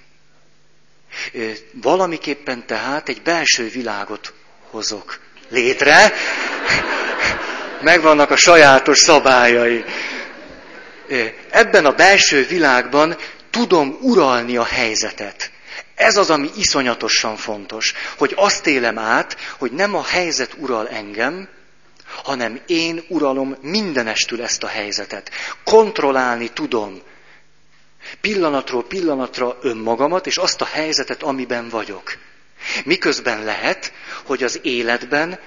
[1.72, 4.34] Valamiképpen tehát egy belső világot
[4.70, 6.14] hozok létre,
[7.82, 9.84] megvannak a sajátos szabályai.
[11.50, 13.18] Ebben a belső világban
[13.50, 15.52] tudom uralni a helyzetet.
[15.96, 21.48] Ez az, ami iszonyatosan fontos, hogy azt élem át, hogy nem a helyzet ural engem,
[22.24, 25.32] hanem én uralom mindenestül ezt a helyzetet.
[25.64, 27.02] Kontrollálni tudom
[28.22, 32.18] pillanatról pillanatra önmagamat, és azt a helyzetet, amiben vagyok.
[32.84, 35.40] Miközben lehet, hogy az életben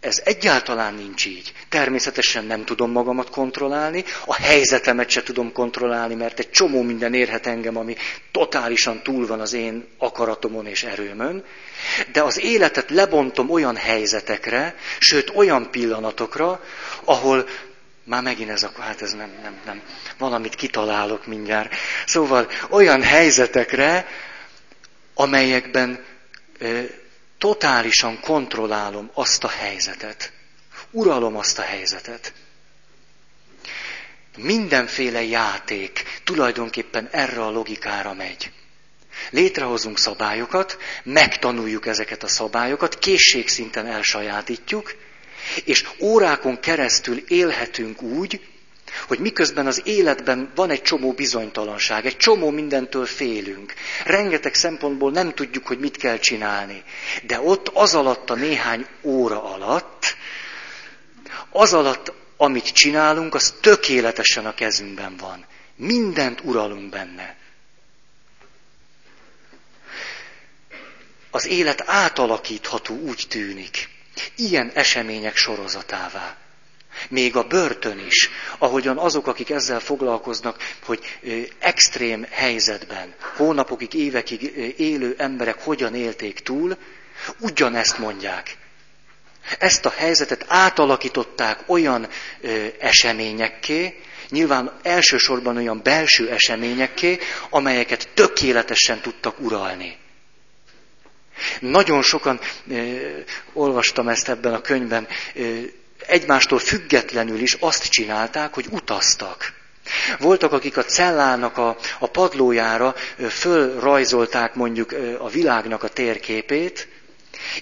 [0.00, 1.52] ez egyáltalán nincs így.
[1.68, 7.46] Természetesen nem tudom magamat kontrollálni, a helyzetemet se tudom kontrollálni, mert egy csomó minden érhet
[7.46, 7.96] engem, ami
[8.32, 11.44] totálisan túl van az én akaratomon és erőmön.
[12.12, 16.64] De az életet lebontom olyan helyzetekre, sőt olyan pillanatokra,
[17.04, 17.48] ahol
[18.04, 19.82] már megint ez a, hát ez nem, nem, nem,
[20.18, 21.74] valamit kitalálok mindjárt.
[22.06, 24.06] Szóval olyan helyzetekre,
[25.14, 26.04] amelyekben
[27.38, 30.32] totálisan kontrollálom azt a helyzetet.
[30.90, 32.32] Uralom azt a helyzetet.
[34.36, 38.50] Mindenféle játék tulajdonképpen erre a logikára megy.
[39.30, 44.94] Létrehozunk szabályokat, megtanuljuk ezeket a szabályokat, készségszinten elsajátítjuk,
[45.64, 48.40] és órákon keresztül élhetünk úgy,
[49.06, 53.74] hogy miközben az életben van egy csomó bizonytalanság, egy csomó mindentől félünk.
[54.04, 56.82] Rengeteg szempontból nem tudjuk, hogy mit kell csinálni.
[57.22, 60.16] De ott az alatt a néhány óra alatt,
[61.50, 65.46] az alatt, amit csinálunk, az tökéletesen a kezünkben van.
[65.76, 67.36] Mindent uralunk benne.
[71.30, 73.88] Az élet átalakítható úgy tűnik.
[74.36, 76.36] Ilyen események sorozatává.
[77.08, 81.18] Még a börtön is, ahogyan azok, akik ezzel foglalkoznak, hogy
[81.58, 84.42] extrém helyzetben, hónapokig, évekig
[84.76, 86.76] élő emberek hogyan élték túl,
[87.40, 88.56] ugyanezt mondják.
[89.58, 92.08] Ezt a helyzetet átalakították olyan
[92.40, 97.18] ö, eseményekké, nyilván elsősorban olyan belső eseményekké,
[97.50, 99.96] amelyeket tökéletesen tudtak uralni.
[101.60, 102.96] Nagyon sokan, ö,
[103.52, 105.60] olvastam ezt ebben a könyvben, ö,
[106.08, 109.52] egymástól függetlenül is azt csinálták, hogy utaztak.
[110.18, 112.94] Voltak, akik a cellának a, a padlójára
[113.28, 116.88] fölrajzolták mondjuk a világnak a térképét,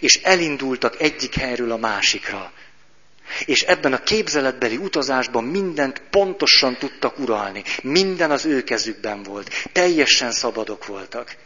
[0.01, 2.53] és elindultak egyik helyről a másikra.
[3.45, 7.63] És ebben a képzeletbeli utazásban mindent pontosan tudtak uralni.
[7.83, 9.51] Minden az ő kezükben volt.
[9.73, 11.37] Teljesen szabadok voltak.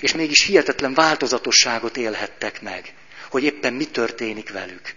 [0.00, 2.94] És mégis hihetetlen változatosságot élhettek meg,
[3.30, 4.94] hogy éppen mi történik velük.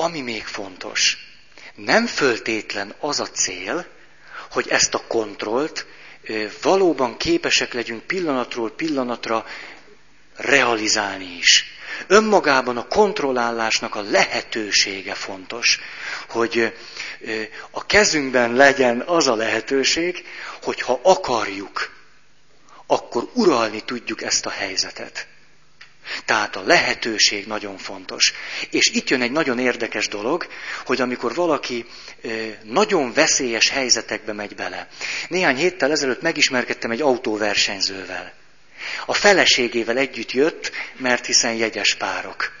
[0.00, 1.16] Ami még fontos,
[1.74, 3.86] nem föltétlen az a cél,
[4.50, 5.86] hogy ezt a kontrollt
[6.62, 9.46] valóban képesek legyünk pillanatról pillanatra
[10.36, 11.64] realizálni is.
[12.06, 15.80] Önmagában a kontrollálásnak a lehetősége fontos,
[16.28, 16.74] hogy
[17.70, 20.24] a kezünkben legyen az a lehetőség,
[20.62, 21.96] hogy ha akarjuk,
[22.86, 25.26] akkor uralni tudjuk ezt a helyzetet.
[26.24, 28.32] Tehát a lehetőség nagyon fontos.
[28.70, 30.46] És itt jön egy nagyon érdekes dolog,
[30.84, 31.86] hogy amikor valaki
[32.62, 34.88] nagyon veszélyes helyzetekbe megy bele.
[35.28, 38.32] Néhány héttel ezelőtt megismerkedtem egy autóversenyzővel.
[39.06, 42.52] A feleségével együtt jött, mert hiszen jegyes párok.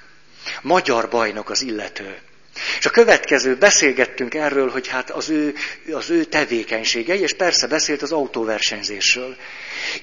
[0.62, 2.18] Magyar bajnok az illető.
[2.78, 5.54] És a következő beszélgettünk erről, hogy hát az ő,
[5.92, 9.36] az ő tevékenységei, és persze beszélt az autóversenyzésről.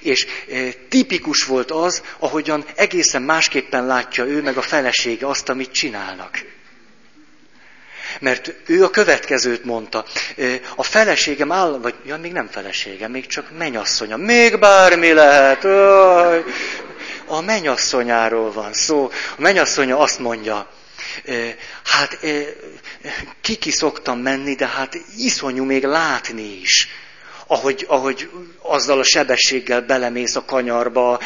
[0.02, 5.72] És e, tipikus volt az, ahogyan egészen másképpen látja ő meg a felesége azt, amit
[5.72, 6.44] csinálnak.
[8.20, 10.04] Mert ő a következőt mondta.
[10.36, 14.16] E, a feleségem áll, vagy ja, még nem feleségem, még csak menyasszonya.
[14.16, 15.64] Még bármi lehet.
[17.26, 19.10] A menyasszonyáról van szó.
[19.36, 20.70] A menyasszonya azt mondja,
[21.84, 22.18] hát
[23.40, 26.88] kiki szoktam menni, de hát iszonyú még látni is.
[27.46, 31.20] Ahogy, ahogy azzal a sebességgel belemész a kanyarba,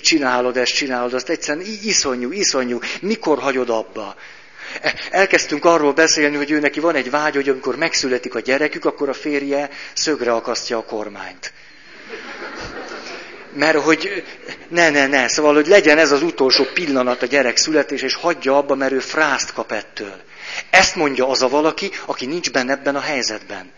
[0.00, 4.16] csinálod ezt, csinálod azt, egyszerűen iszonyú, iszonyú, mikor hagyod abba?
[4.80, 8.84] E, elkezdtünk arról beszélni, hogy ő neki van egy vágy, hogy amikor megszületik a gyerekük,
[8.84, 11.52] akkor a férje szögre akasztja a kormányt.
[13.54, 14.24] Mert hogy
[14.68, 18.56] ne, ne, ne, szóval, hogy legyen ez az utolsó pillanat a gyerek születés, és hagyja
[18.56, 20.22] abba, mert ő frászt kap ettől.
[20.70, 23.72] Ezt mondja az a valaki, aki nincs benne ebben a helyzetben.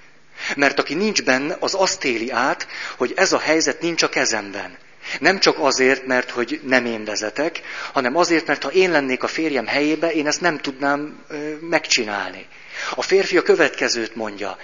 [0.57, 4.77] Mert aki nincs benne, az azt éli át, hogy ez a helyzet nincs a kezemben.
[5.21, 7.61] Nem csak azért, mert hogy nem én vezetek,
[7.93, 12.47] hanem azért, mert ha én lennék a férjem helyébe, én ezt nem tudnám ö, megcsinálni.
[12.95, 14.59] A férfi a következőt mondja,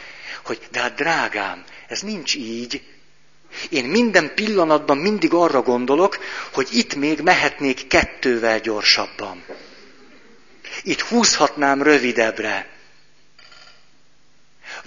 [0.45, 2.83] hogy de hát drágám, ez nincs így,
[3.69, 6.19] én minden pillanatban mindig arra gondolok,
[6.53, 9.45] hogy itt még mehetnék kettővel gyorsabban.
[10.83, 12.71] Itt húzhatnám rövidebbre.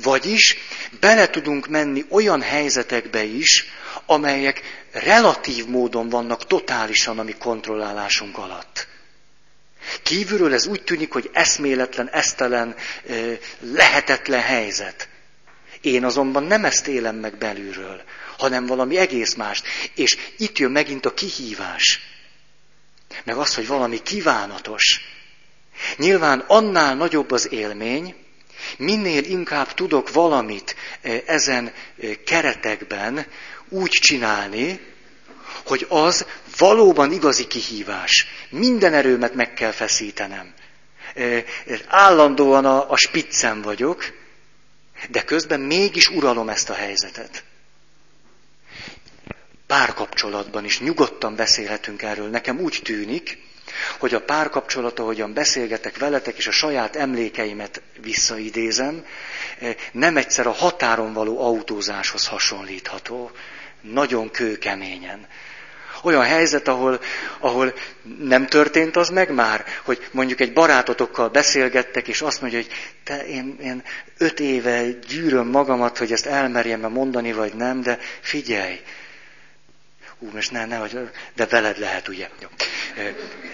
[0.04, 0.58] Vagyis
[0.99, 3.65] bele tudunk menni olyan helyzetekbe is,
[4.06, 8.87] amelyek relatív módon vannak totálisan a mi kontrollálásunk alatt.
[10.04, 12.75] Kívülről ez úgy tűnik, hogy eszméletlen, esztelen,
[13.60, 15.08] lehetetlen helyzet.
[15.81, 18.04] Én azonban nem ezt élem meg belülről,
[18.38, 19.65] hanem valami egész mást.
[19.96, 22.00] És itt jön megint a kihívás.
[23.23, 25.02] Meg az, hogy valami kívánatos.
[25.98, 28.15] Nyilván annál nagyobb az élmény,
[28.77, 31.73] minél inkább tudok valamit e, ezen e,
[32.25, 33.25] keretekben
[33.69, 34.79] úgy csinálni,
[35.65, 36.25] hogy az
[36.58, 38.27] valóban igazi kihívás.
[38.50, 40.54] Minden erőmet meg kell feszítenem.
[41.15, 41.44] E,
[41.88, 44.13] állandóan a, a spiccen vagyok,
[45.10, 47.44] de közben mégis uralom ezt a helyzetet.
[49.67, 52.29] Párkapcsolatban is nyugodtan beszélhetünk erről.
[52.29, 53.37] Nekem úgy tűnik,
[53.99, 59.05] hogy a párkapcsolat, ahogyan beszélgetek veletek, és a saját emlékeimet visszaidézem,
[59.59, 63.31] eh, nem egyszer a határon való autózáshoz hasonlítható.
[63.81, 65.27] Nagyon kőkeményen.
[66.03, 66.99] Olyan helyzet, ahol,
[67.39, 67.73] ahol
[68.19, 72.71] nem történt az meg már, hogy mondjuk egy barátotokkal beszélgettek, és azt mondja, hogy
[73.03, 73.83] te, én, én
[74.17, 78.79] öt éve gyűröm magamat, hogy ezt elmerjem mondani, vagy nem, de figyelj,
[80.19, 80.81] Ú, most ne, ne,
[81.35, 82.29] de veled lehet, ugye.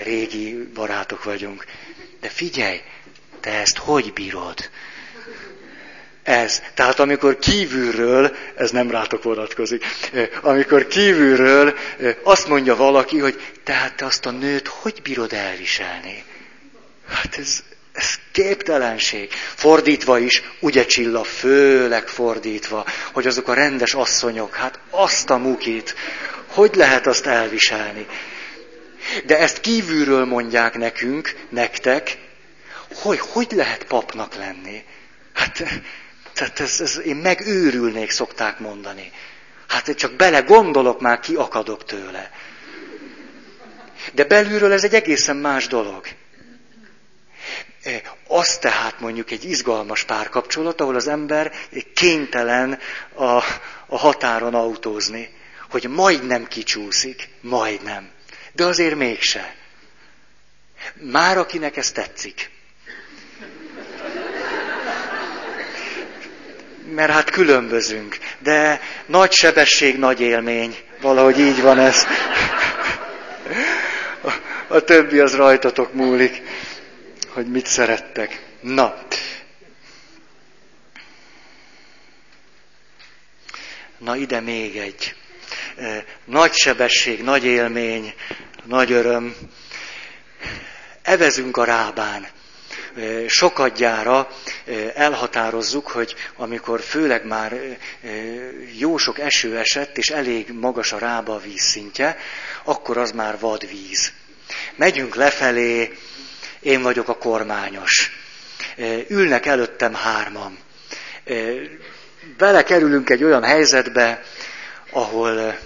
[0.03, 1.65] Régi barátok vagyunk.
[2.19, 2.81] De figyelj,
[3.39, 4.69] te ezt hogy bírod?
[6.23, 6.61] Ez.
[6.73, 9.85] Tehát amikor kívülről, ez nem rátok vonatkozik,
[10.41, 11.77] amikor kívülről
[12.23, 16.23] azt mondja valaki, hogy tehát te azt a nőt hogy bírod elviselni?
[17.07, 19.31] Hát ez, ez képtelenség.
[19.55, 25.95] Fordítva is, ugye Csilla, főleg fordítva, hogy azok a rendes asszonyok, hát azt a mukit,
[26.51, 28.07] hogy lehet azt elviselni?
[29.25, 32.17] De ezt kívülről mondják nekünk, nektek,
[32.95, 34.83] hogy hogy lehet papnak lenni?
[35.33, 35.63] Hát,
[36.33, 39.11] tehát ez, ez, én megőrülnék, szokták mondani.
[39.67, 42.31] Hát csak bele gondolok, már kiakadok tőle.
[44.13, 46.07] De belülről ez egy egészen más dolog.
[48.27, 51.53] Az tehát mondjuk egy izgalmas párkapcsolat, ahol az ember
[51.93, 52.79] kénytelen
[53.13, 53.23] a,
[53.85, 55.39] a határon autózni
[55.71, 58.09] hogy majdnem kicsúszik, majdnem.
[58.53, 59.55] De azért mégse.
[60.93, 62.49] Már akinek ez tetszik.
[66.93, 68.17] Mert hát különbözünk.
[68.39, 70.77] De nagy sebesség, nagy élmény.
[71.01, 72.05] Valahogy így van ez.
[74.67, 76.41] A, többi az rajtatok múlik,
[77.29, 78.41] hogy mit szerettek.
[78.61, 79.03] Na.
[83.97, 85.15] Na ide még egy
[86.25, 88.13] nagy sebesség, nagy élmény,
[88.65, 89.35] nagy öröm.
[91.01, 92.27] Evezünk a rábán.
[93.27, 94.27] Sokadjára
[94.95, 97.77] elhatározzuk, hogy amikor főleg már
[98.77, 102.17] jó sok eső esett, és elég magas a rába vízszintje,
[102.63, 104.11] akkor az már vadvíz.
[104.75, 105.97] Megyünk lefelé,
[106.59, 108.11] én vagyok a kormányos.
[109.07, 110.57] Ülnek előttem hárman.
[112.37, 114.21] Belekerülünk egy olyan helyzetbe,
[114.91, 115.57] ahol eh,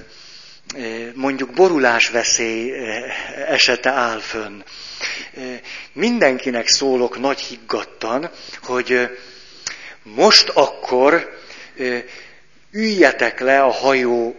[0.75, 4.61] eh, mondjuk borulás veszély eh, esete áll fönn.
[5.93, 8.29] Mindenkinek szólok nagy higgadtan,
[8.61, 9.17] hogy
[10.03, 11.39] most akkor
[12.71, 14.35] üljetek le a hajó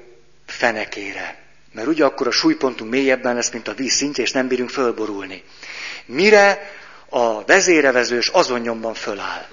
[0.47, 1.39] fenekére.
[1.72, 5.43] Mert ugye akkor a súlypontunk mélyebben lesz, mint a víz szintje, és nem bírunk fölborulni.
[6.07, 6.70] Mire
[7.09, 9.47] a vezérevezős azon nyomban föláll.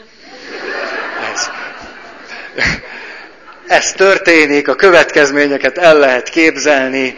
[1.33, 1.49] Ez
[3.73, 7.15] ez történik, a következményeket el lehet képzelni.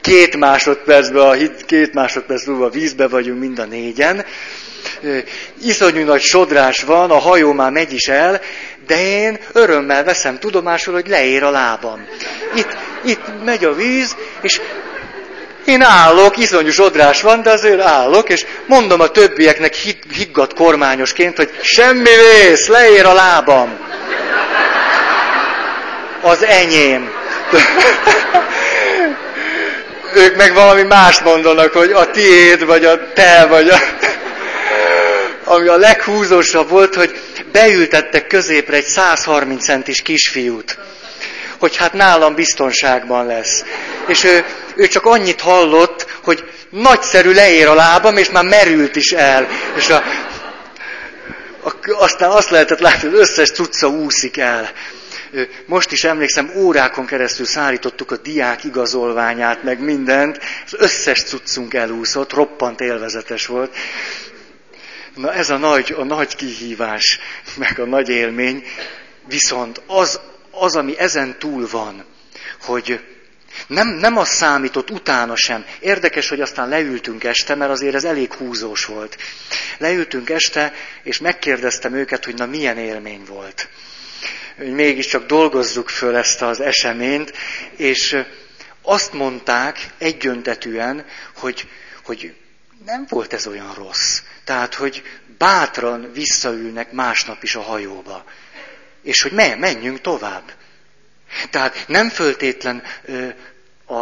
[0.00, 1.34] Két másodpercben, a
[1.66, 4.24] két másodperc múlva vízbe vagyunk mind a négyen.
[5.62, 8.40] Iszonyú nagy sodrás van, a hajó már megy is el,
[8.86, 12.06] de én örömmel veszem tudomásul, hogy leér a lábam.
[12.54, 14.60] Itt, itt megy a víz, és
[15.64, 19.74] én állok, iszonyú sodrás van, de azért állok, és mondom a többieknek
[20.14, 23.90] higgadt kormányosként, hogy semmi vész, leér a lábam
[26.22, 27.10] az enyém.
[30.14, 33.76] ők meg valami mást mondanak, hogy a tiéd, vagy a te, vagy a...
[35.44, 37.20] Ami a leghúzósabb volt, hogy
[37.52, 40.78] beültettek középre egy 130 centis kisfiút,
[41.58, 43.64] hogy hát nálam biztonságban lesz.
[44.06, 44.44] És ő,
[44.76, 49.48] ő csak annyit hallott, hogy nagyszerű leér a lábam, és már merült is el.
[49.76, 50.02] És a,
[51.64, 54.70] a, aztán azt lehetett látni, hogy összes cucca úszik el
[55.66, 62.32] most is emlékszem, órákon keresztül szállítottuk a diák igazolványát, meg mindent, az összes cuccunk elúszott,
[62.32, 63.76] roppant élvezetes volt.
[65.14, 67.18] Na ez a nagy, a nagy kihívás,
[67.56, 68.64] meg a nagy élmény,
[69.28, 70.20] viszont az,
[70.50, 72.04] az, ami ezen túl van,
[72.62, 73.00] hogy
[73.66, 75.64] nem, nem az számított utána sem.
[75.80, 79.16] Érdekes, hogy aztán leültünk este, mert azért ez elég húzós volt.
[79.78, 80.72] Leültünk este,
[81.02, 83.68] és megkérdeztem őket, hogy na milyen élmény volt
[84.56, 87.32] hogy mégiscsak dolgozzuk föl ezt az eseményt,
[87.76, 88.24] és
[88.82, 91.68] azt mondták egyöntetűen, hogy,
[92.04, 92.34] hogy
[92.86, 94.20] nem volt ez olyan rossz.
[94.44, 95.02] Tehát, hogy
[95.38, 98.24] bátran visszaülnek másnap is a hajóba.
[99.02, 100.52] És hogy menjünk tovább.
[101.50, 103.28] Tehát nem föltétlen ö,
[103.86, 103.98] a,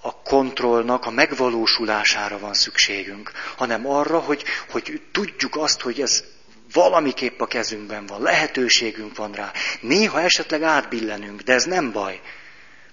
[0.00, 6.24] a kontrollnak a megvalósulására van szükségünk, hanem arra, hogy, hogy tudjuk azt, hogy ez
[6.72, 9.52] Valamiképp a kezünkben van, lehetőségünk van rá.
[9.80, 12.20] Néha esetleg átbillenünk, de ez nem baj.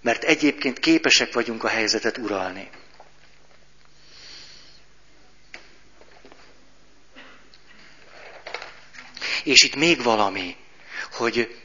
[0.01, 2.69] Mert egyébként képesek vagyunk a helyzetet uralni.
[9.43, 10.55] És itt még valami,
[11.11, 11.55] hogy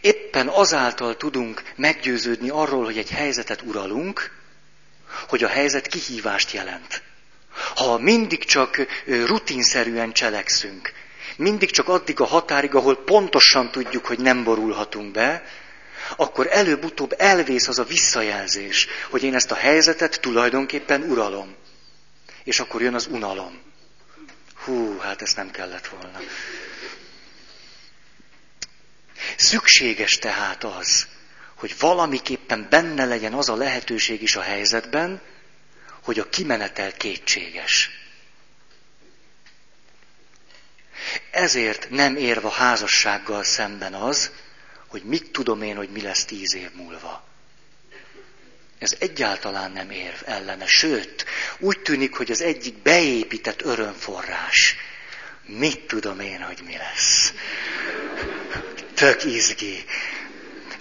[0.00, 4.42] éppen azáltal tudunk meggyőződni arról, hogy egy helyzetet uralunk,
[5.28, 7.02] hogy a helyzet kihívást jelent.
[7.74, 10.92] Ha mindig csak rutinszerűen cselekszünk,
[11.36, 15.44] mindig csak addig a határig, ahol pontosan tudjuk, hogy nem borulhatunk be,
[16.16, 21.54] akkor előbb-utóbb elvész az a visszajelzés, hogy én ezt a helyzetet tulajdonképpen uralom.
[22.44, 23.60] És akkor jön az unalom.
[24.64, 26.20] Hú, hát ezt nem kellett volna.
[29.36, 31.06] Szükséges tehát az,
[31.54, 35.20] hogy valamiképpen benne legyen az a lehetőség is a helyzetben,
[36.02, 37.90] hogy a kimenetel kétséges.
[41.30, 44.30] Ezért nem érve a házassággal szemben az,
[44.88, 47.24] hogy mit tudom én, hogy mi lesz tíz év múlva.
[48.78, 51.24] Ez egyáltalán nem érv ellene, sőt,
[51.58, 54.76] úgy tűnik, hogy az egyik beépített örömforrás.
[55.46, 57.32] Mit tudom én, hogy mi lesz?
[58.94, 59.84] Tök izgi.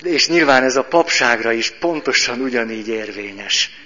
[0.01, 3.82] És nyilván ez a papságra is pontosan ugyanígy érvényes.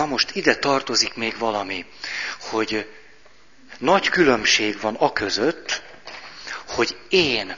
[0.00, 1.84] Na most ide tartozik még valami,
[2.38, 2.88] hogy
[3.78, 5.82] nagy különbség van a között,
[6.68, 7.56] hogy én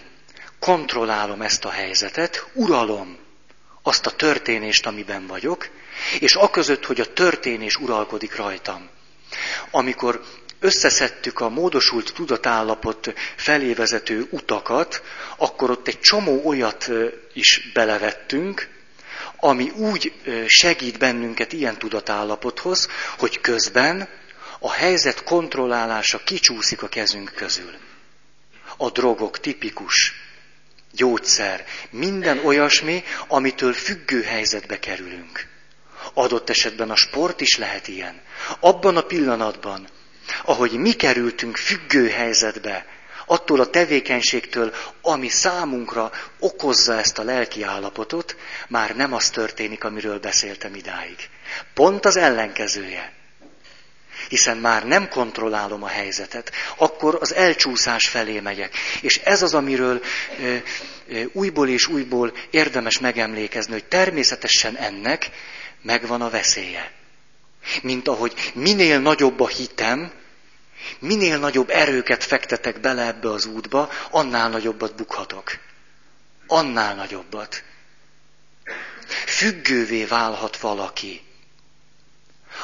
[0.58, 3.18] kontrollálom ezt a helyzetet, uralom
[3.82, 5.68] azt a történést, amiben vagyok,
[6.20, 8.88] és a között, hogy a történés uralkodik rajtam.
[9.70, 10.22] Amikor
[10.58, 15.02] összeszedtük a módosult tudatállapot felé vezető utakat,
[15.36, 16.90] akkor ott egy csomó olyat
[17.32, 18.81] is belevettünk,
[19.44, 20.12] ami úgy
[20.46, 22.88] segít bennünket ilyen tudatállapothoz,
[23.18, 24.08] hogy közben
[24.58, 27.74] a helyzet kontrollálása kicsúszik a kezünk közül.
[28.76, 30.12] A drogok tipikus,
[30.92, 35.46] gyógyszer, minden olyasmi, amitől függő helyzetbe kerülünk.
[36.14, 38.20] Adott esetben a sport is lehet ilyen.
[38.60, 39.88] Abban a pillanatban,
[40.44, 42.86] ahogy mi kerültünk függő helyzetbe,
[43.26, 48.36] attól a tevékenységtől, ami számunkra okozza ezt a lelki állapotot,
[48.68, 51.16] már nem az történik, amiről beszéltem idáig.
[51.74, 53.12] Pont az ellenkezője.
[54.28, 58.74] Hiszen már nem kontrollálom a helyzetet, akkor az elcsúszás felé megyek.
[59.00, 60.02] És ez az, amiről
[60.40, 60.56] ö,
[61.08, 65.30] ö, újból és újból érdemes megemlékezni, hogy természetesen ennek
[65.82, 66.92] megvan a veszélye.
[67.82, 70.12] Mint ahogy minél nagyobb a hitem,
[70.98, 75.58] Minél nagyobb erőket fektetek bele ebbe az útba, annál nagyobbat bukhatok.
[76.46, 77.62] Annál nagyobbat.
[79.26, 81.22] Függővé válhat valaki.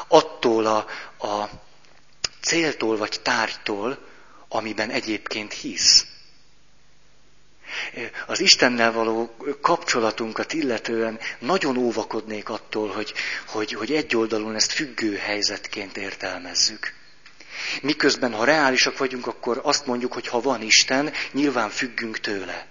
[0.09, 0.87] Attól a,
[1.27, 1.49] a
[2.41, 3.99] céltól vagy tárgytól,
[4.49, 6.07] amiben egyébként hisz.
[8.27, 13.13] Az Istennel való kapcsolatunkat illetően nagyon óvakodnék attól, hogy,
[13.47, 16.95] hogy, hogy egyoldalúan ezt függő helyzetként értelmezzük.
[17.83, 22.67] Miközben, ha reálisak vagyunk, akkor azt mondjuk, hogy ha van Isten, nyilván függünk tőle.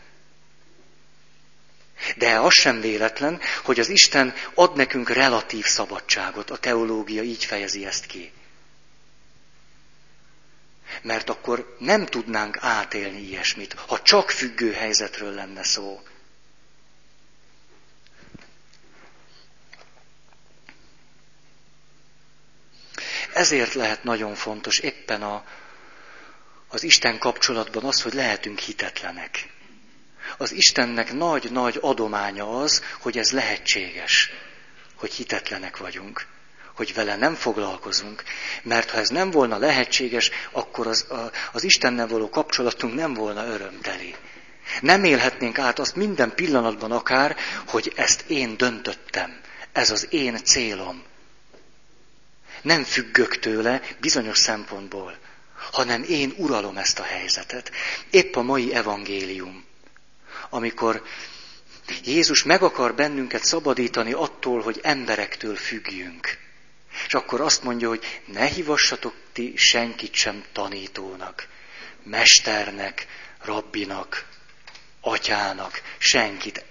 [2.15, 6.49] De az sem véletlen, hogy az Isten ad nekünk relatív szabadságot.
[6.49, 8.31] A teológia így fejezi ezt ki.
[11.01, 16.01] Mert akkor nem tudnánk átélni ilyesmit, ha csak függő helyzetről lenne szó.
[23.37, 25.43] Ezért lehet nagyon fontos éppen a,
[26.67, 29.49] az Isten kapcsolatban az, hogy lehetünk hitetlenek.
[30.37, 34.29] Az Istennek nagy-nagy adománya az, hogy ez lehetséges,
[34.95, 36.25] hogy hitetlenek vagyunk,
[36.75, 38.23] hogy vele nem foglalkozunk.
[38.63, 43.45] Mert ha ez nem volna lehetséges, akkor az, a, az Istennel való kapcsolatunk nem volna
[43.45, 44.15] örömteli.
[44.81, 47.35] Nem élhetnénk át azt minden pillanatban akár,
[47.67, 49.39] hogy ezt én döntöttem,
[49.71, 51.03] ez az én célom.
[52.61, 55.17] Nem függök tőle bizonyos szempontból,
[55.71, 57.71] hanem én uralom ezt a helyzetet.
[58.09, 59.65] Épp a mai evangélium,
[60.49, 61.03] amikor
[62.03, 66.37] Jézus meg akar bennünket szabadítani attól, hogy emberektől függjünk.
[67.07, 71.47] És akkor azt mondja, hogy ne hívassatok ti senkit sem tanítónak,
[72.03, 73.07] mesternek,
[73.41, 74.25] rabbinak,
[75.01, 76.65] atyának, senkit.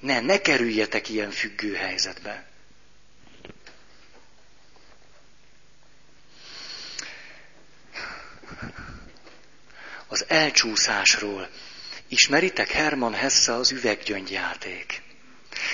[0.00, 2.51] Ne, ne kerüljetek ilyen függő helyzetbe.
[10.12, 11.48] Az elcsúszásról.
[12.08, 15.02] Ismeritek Herman Hesse az üveggyöngyjáték?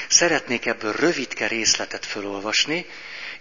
[0.09, 2.87] Szeretnék ebből rövidke részletet felolvasni,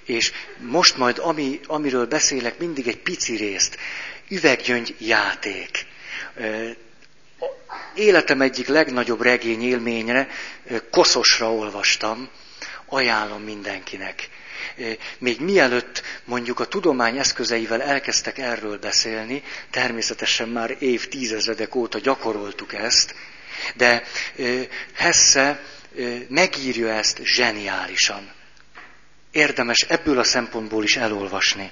[0.05, 3.77] És most majd, ami, amiről beszélek, mindig egy pici részt.
[4.29, 5.85] Üveggyöngy játék.
[7.95, 10.27] Életem egyik legnagyobb regény élményre
[10.91, 12.29] koszosra olvastam.
[12.85, 14.29] Ajánlom mindenkinek.
[15.17, 23.15] Még mielőtt mondjuk a tudomány eszközeivel elkezdtek erről beszélni, természetesen már évtizedek óta gyakoroltuk ezt,
[23.75, 24.03] de
[24.93, 25.61] Hesse
[26.27, 28.31] megírja ezt zseniálisan.
[29.31, 31.71] Érdemes ebből a szempontból is elolvasni.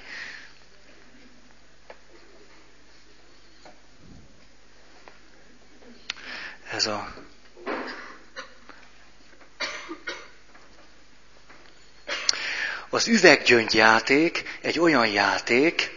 [6.70, 7.14] Ez a
[12.96, 15.90] Az üveggyöngyjáték egy olyan játék,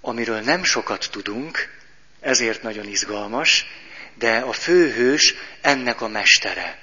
[0.00, 1.68] amiről nem sokat tudunk,
[2.20, 3.66] ezért nagyon izgalmas,
[4.14, 6.78] de a főhős ennek a mestere.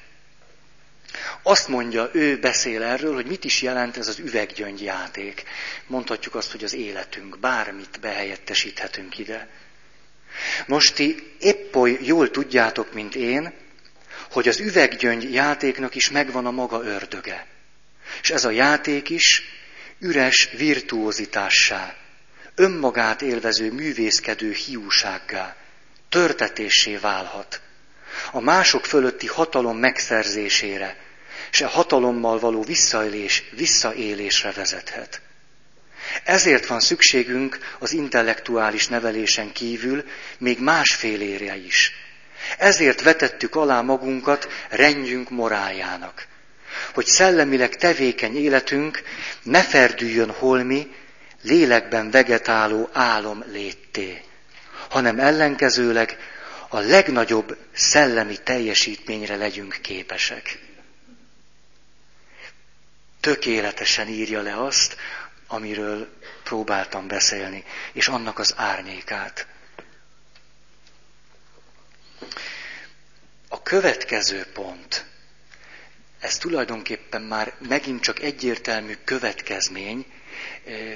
[1.44, 5.44] Azt mondja, ő beszél erről, hogy mit is jelent ez az üveggyöngyjáték.
[5.88, 9.48] Mondhatjuk azt, hogy az életünk, bármit behelyettesíthetünk ide.
[10.68, 13.54] Most ti épp oly jól tudjátok, mint én,
[14.32, 17.58] hogy az üveggyöngy játéknak is megvan a maga ördöge.
[18.22, 19.44] És ez a játék is
[20.00, 21.96] üres virtuózitássá,
[22.56, 25.56] önmagát élvező művészkedő hiúsággá,
[26.10, 27.62] törtetésé válhat.
[28.32, 30.98] A mások fölötti hatalom megszerzésére,
[31.50, 35.22] se hatalommal való visszaélés, visszaélésre vezethet.
[36.24, 40.04] Ezért van szükségünk az intellektuális nevelésen kívül
[40.38, 41.92] még másfélére is.
[42.58, 46.28] Ezért vetettük alá magunkat rendjünk morájának
[46.94, 49.04] hogy szellemileg tevékeny életünk
[49.44, 50.96] ne ferdüljön holmi,
[51.42, 54.24] lélekben vegetáló álom létté,
[54.90, 56.18] hanem ellenkezőleg
[56.70, 60.60] a legnagyobb szellemi teljesítményre legyünk képesek.
[63.20, 64.98] Tökéletesen írja le azt,
[65.48, 66.08] amiről
[66.44, 69.48] próbáltam beszélni, és annak az árnyékát.
[73.48, 75.06] A következő pont,
[76.20, 80.06] ez tulajdonképpen már megint csak egyértelmű következmény,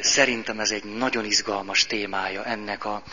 [0.02, 3.04] szerintem ez egy nagyon izgalmas témája ennek a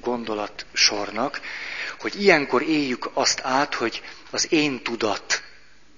[0.00, 1.40] gondolatsornak,
[1.98, 5.42] hogy ilyenkor éljük azt át, hogy az én tudat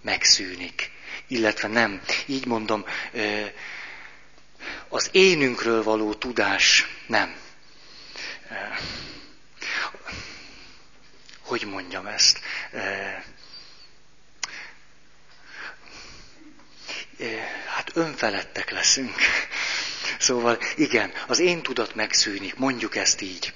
[0.03, 0.91] megszűnik.
[1.27, 2.85] Illetve nem, így mondom,
[4.89, 7.35] az énünkről való tudás nem.
[11.41, 12.41] Hogy mondjam ezt?
[17.67, 19.15] Hát önfelettek leszünk.
[20.19, 23.53] Szóval igen, az én tudat megszűnik, mondjuk ezt így.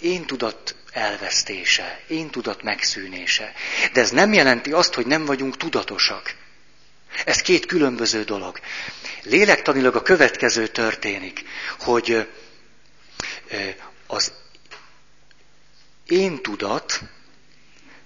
[0.00, 3.52] Én tudat elvesztése, én tudat megszűnése.
[3.92, 6.34] De ez nem jelenti azt, hogy nem vagyunk tudatosak.
[7.24, 8.60] Ez két különböző dolog.
[9.22, 11.44] Lélektanilag a következő történik,
[11.78, 12.28] hogy
[14.06, 14.32] az
[16.06, 17.00] én tudat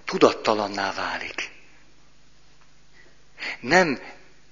[0.05, 1.49] tudattalanná válik.
[3.59, 3.99] Nem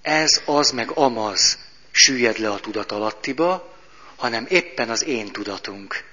[0.02, 1.58] ez, az, meg amaz
[1.92, 3.76] süllyed le a tudat alattiba,
[4.16, 6.04] hanem éppen az én tudatunk.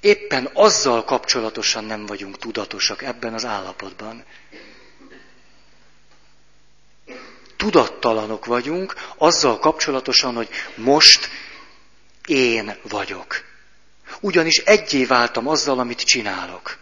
[0.00, 4.24] Éppen azzal kapcsolatosan nem vagyunk tudatosak ebben az állapotban.
[7.56, 11.28] Tudattalanok vagyunk azzal kapcsolatosan, hogy most
[12.26, 13.44] én vagyok.
[14.20, 16.78] Ugyanis egyé váltam azzal, amit csinálok.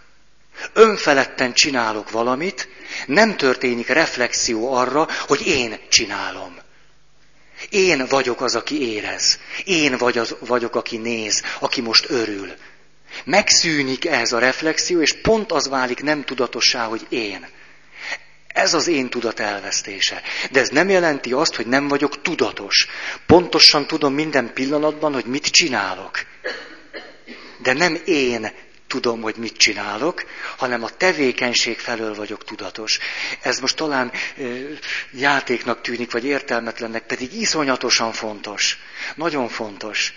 [0.72, 2.68] Önfeledten csinálok valamit,
[3.06, 6.56] nem történik reflexió arra, hogy én csinálom.
[7.68, 9.38] Én vagyok az, aki érez.
[9.64, 12.52] Én vagy az, vagyok, aki néz, aki most örül.
[13.24, 17.46] Megszűnik ez a reflexió, és pont az válik nem tudatossá, hogy én.
[18.46, 20.22] Ez az én tudat elvesztése.
[20.50, 22.86] De ez nem jelenti azt, hogy nem vagyok tudatos.
[23.26, 26.18] Pontosan tudom minden pillanatban, hogy mit csinálok.
[27.62, 28.52] De nem én
[28.94, 30.24] tudom, hogy mit csinálok,
[30.56, 32.98] hanem a tevékenység felől vagyok tudatos.
[33.40, 34.12] Ez most talán
[35.12, 38.78] játéknak tűnik, vagy értelmetlennek, pedig iszonyatosan fontos.
[39.14, 40.14] Nagyon fontos.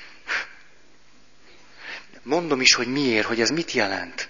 [2.23, 4.29] Mondom is, hogy miért, hogy ez mit jelent.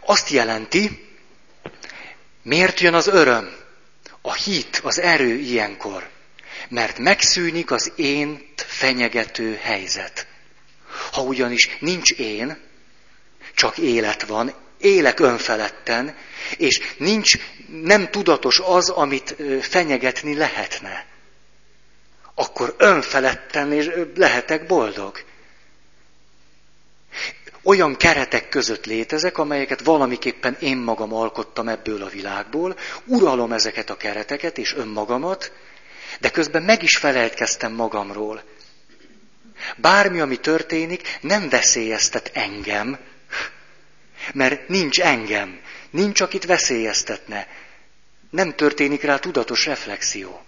[0.00, 1.08] Azt jelenti,
[2.42, 3.56] miért jön az öröm,
[4.20, 6.08] a hit, az erő ilyenkor.
[6.68, 10.26] Mert megszűnik az én fenyegető helyzet.
[11.12, 12.66] Ha ugyanis nincs én,
[13.58, 16.16] csak élet van, élek önfeledten,
[16.56, 17.38] és nincs,
[17.82, 21.06] nem tudatos az, amit fenyegetni lehetne.
[22.34, 25.24] Akkor önfeledten és lehetek boldog.
[27.62, 33.96] Olyan keretek között létezek, amelyeket valamiképpen én magam alkottam ebből a világból, uralom ezeket a
[33.96, 35.52] kereteket és önmagamat,
[36.20, 38.42] De közben meg is felejtkeztem magamról.
[39.76, 42.98] Bármi, ami történik, nem veszélyeztet engem,
[44.32, 45.60] mert nincs engem,
[45.90, 47.46] nincs, akit veszélyeztetne.
[48.30, 50.42] Nem történik rá tudatos reflexió.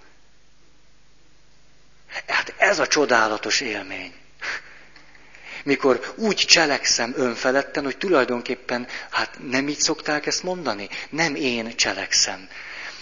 [2.27, 4.13] Hát ez a csodálatos élmény.
[5.65, 12.49] Mikor úgy cselekszem önfeledten, hogy tulajdonképpen, hát nem így szokták ezt mondani, nem én cselekszem.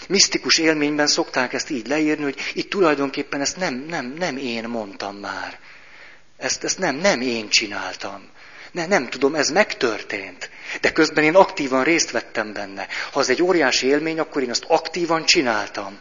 [0.07, 5.15] Misztikus élményben szokták ezt így leírni, hogy itt tulajdonképpen ezt nem, nem, nem én mondtam
[5.15, 5.59] már.
[6.37, 8.29] Ezt, ezt nem, nem én csináltam.
[8.71, 10.49] Ne, nem tudom, ez megtörtént.
[10.81, 12.87] De közben én aktívan részt vettem benne.
[13.11, 15.99] Ha az egy óriási élmény, akkor én azt aktívan csináltam.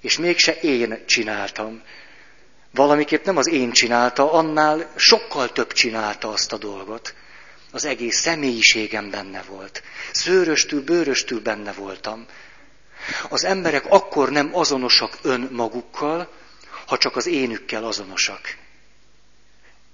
[0.00, 1.82] És mégse én csináltam.
[2.70, 7.14] Valamiképp nem az én csinálta, annál sokkal több csinálta azt a dolgot.
[7.70, 9.82] Az egész személyiségem benne volt.
[10.12, 12.26] Szőröstül, bőröstül benne voltam.
[13.28, 16.32] Az emberek akkor nem azonosak önmagukkal,
[16.86, 18.56] ha csak az énükkel azonosak.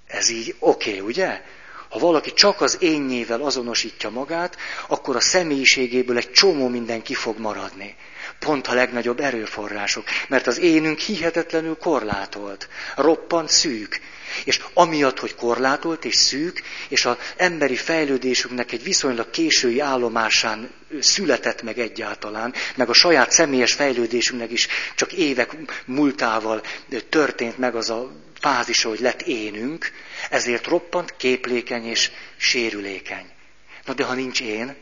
[0.07, 1.41] Ez így oké, okay, ugye?
[1.91, 7.39] Ha valaki csak az énnyével azonosítja magát, akkor a személyiségéből egy csomó minden ki fog
[7.39, 7.95] maradni.
[8.45, 10.03] Pont a legnagyobb erőforrások.
[10.27, 14.01] Mert az énünk hihetetlenül korlátolt, roppant szűk.
[14.43, 20.69] És amiatt, hogy korlátolt és szűk, és az emberi fejlődésünknek egy viszonylag késői állomásán
[20.99, 26.61] született meg egyáltalán, meg a saját személyes fejlődésünknek is csak évek múltával
[27.09, 29.91] történt meg az a fázisa, hogy lett énünk,
[30.29, 33.25] ezért roppant képlékeny és sérülékeny.
[33.85, 34.75] Na de ha nincs én,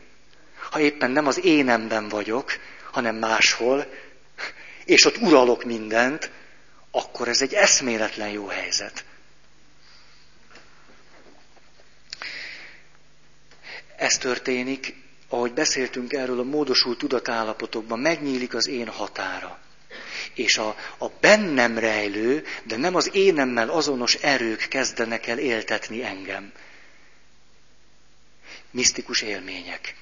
[0.70, 2.52] ha éppen nem az énemben vagyok,
[2.92, 3.86] hanem máshol,
[4.84, 6.30] és ott uralok mindent,
[6.90, 9.04] akkor ez egy eszméletlen jó helyzet.
[13.96, 14.94] Ez történik,
[15.28, 19.58] ahogy beszéltünk erről a módosult tudatállapotokban, megnyílik az én határa.
[20.34, 26.52] És a, a bennem rejlő, de nem az énemmel azonos erők kezdenek el éltetni engem.
[28.70, 29.94] Misztikus élmények.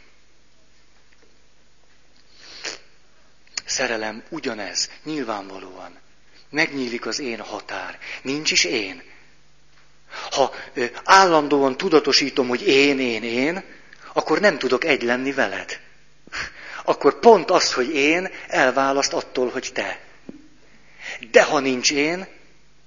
[3.69, 5.99] Szerelem ugyanez, nyilvánvalóan.
[6.51, 7.99] Megnyílik az én határ.
[8.23, 9.03] Nincs is én.
[10.31, 13.65] Ha ö, állandóan tudatosítom, hogy én, én, én,
[14.13, 15.81] akkor nem tudok egy lenni veled.
[16.85, 20.01] Akkor pont az, hogy én, elválaszt attól, hogy te.
[21.31, 22.27] De ha nincs én,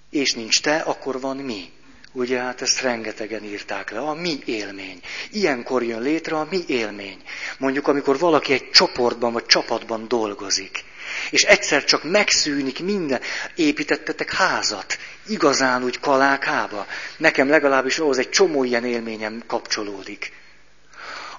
[0.10, 1.72] és nincs te, akkor van mi.
[2.14, 5.00] Ugye hát ezt rengetegen írták le, a mi élmény.
[5.32, 7.22] Ilyenkor jön létre a mi élmény.
[7.58, 10.84] Mondjuk, amikor valaki egy csoportban vagy csapatban dolgozik,
[11.30, 13.22] és egyszer csak megszűnik minden,
[13.56, 14.98] építettetek házat,
[15.28, 16.88] igazán úgy kalákába.
[17.18, 20.32] Nekem legalábbis ahhoz egy csomó ilyen élményem kapcsolódik.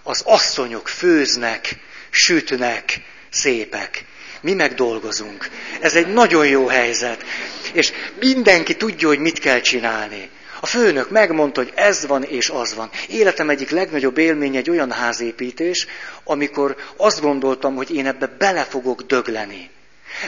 [0.03, 1.77] Az asszonyok főznek,
[2.11, 3.01] sütnek,
[3.31, 4.05] szépek.
[4.41, 5.49] Mi meg dolgozunk.
[5.81, 7.25] Ez egy nagyon jó helyzet.
[7.73, 10.31] És mindenki tudja, hogy mit kell csinálni.
[10.63, 12.91] A főnök megmondta, hogy ez van és az van.
[13.09, 15.87] Életem egyik legnagyobb élmény egy olyan házépítés,
[16.25, 19.71] amikor azt gondoltam, hogy én ebbe bele fogok dögleni.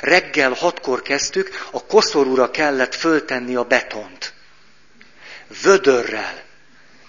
[0.01, 4.33] Reggel hatkor kezdtük, a koszorúra kellett föltenni a betont.
[5.63, 6.43] Vödörrel.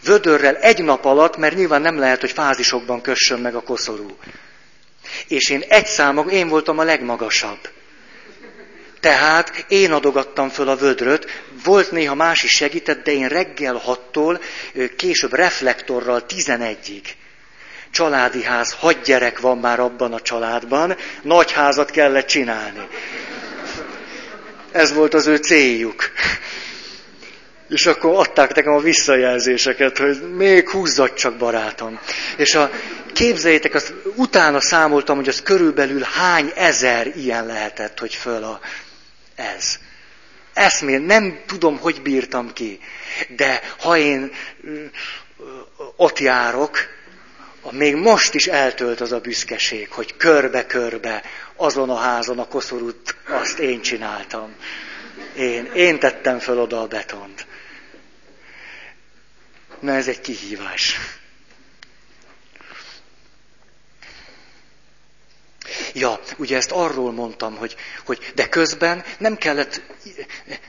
[0.04, 4.18] Vödörrel egy nap alatt, mert nyilván nem lehet, hogy fázisokban kössön meg a koszorú.
[5.28, 7.70] És én egy számok, én voltam a legmagasabb.
[9.06, 14.42] Tehát én adogattam föl a vödröt, volt néha más is segített, de én reggel hattól,
[14.98, 17.16] később reflektorral tizenegyig.
[17.92, 22.88] Családi ház, hat gyerek van már abban a családban, nagy házat kellett csinálni.
[24.72, 26.12] Ez volt az ő céljuk.
[27.70, 32.00] És akkor adták nekem a visszajelzéseket, hogy még húzzad csak barátom.
[32.38, 32.72] És a,
[33.14, 38.60] képzeljétek, azt utána számoltam, hogy az körülbelül hány ezer ilyen lehetett, hogy föl a,
[39.36, 39.80] ez.
[40.54, 42.80] Eszmél, nem tudom, hogy bírtam ki.
[43.28, 44.32] De ha én
[45.96, 46.78] ott járok,
[47.72, 51.24] még most is eltölt az a büszkeség, hogy körbe-körbe
[51.56, 54.56] azon a házon a koszorút azt én csináltam.
[55.36, 57.46] Én, én tettem föl oda a betont.
[59.80, 60.98] Na ez egy kihívás.
[65.94, 69.82] Ja, ugye ezt arról mondtam, hogy, hogy de közben nem kellett,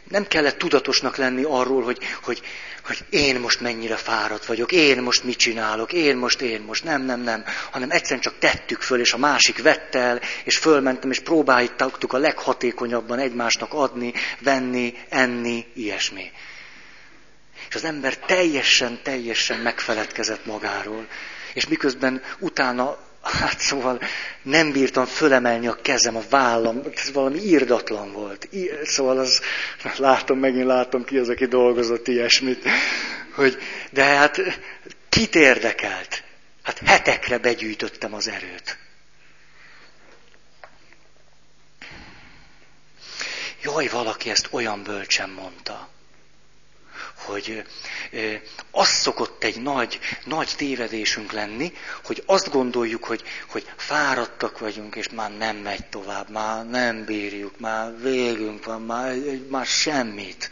[0.09, 2.43] nem kellett tudatosnak lenni arról, hogy, hogy,
[2.85, 7.03] hogy én most mennyire fáradt vagyok, én most mit csinálok, én most, én most, nem,
[7.03, 11.21] nem, nem, hanem egyszerűen csak tettük föl, és a másik vette el, és fölmentem, és
[11.21, 16.31] próbáltuk a leghatékonyabban egymásnak adni, venni, enni, ilyesmi.
[17.69, 21.07] És az ember teljesen, teljesen megfeledkezett magáról.
[21.55, 24.01] És miközben utána Hát szóval
[24.43, 28.49] nem bírtam fölemelni a kezem, a vállam, ez valami írdatlan volt.
[28.85, 29.41] Szóval az,
[29.97, 32.69] látom, megint látom ki az, aki dolgozott ilyesmit.
[33.35, 33.59] Hogy,
[33.91, 34.41] de hát
[35.09, 36.23] kit érdekelt?
[36.63, 38.79] Hát hetekre begyűjtöttem az erőt.
[43.63, 45.89] Jaj, valaki ezt olyan bölcsen mondta
[47.17, 47.65] hogy
[48.71, 51.73] az szokott egy nagy, nagy tévedésünk lenni,
[52.05, 57.59] hogy azt gondoljuk, hogy, hogy fáradtak vagyunk, és már nem megy tovább, már nem bírjuk,
[57.59, 59.15] már végünk van, már,
[59.49, 60.51] már semmit.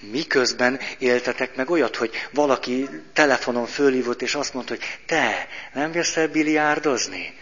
[0.00, 6.18] Miközben éltetek meg olyat, hogy valaki telefonon fölhívott, és azt mondta, hogy te, nem jössz
[6.32, 7.34] biliárdozni?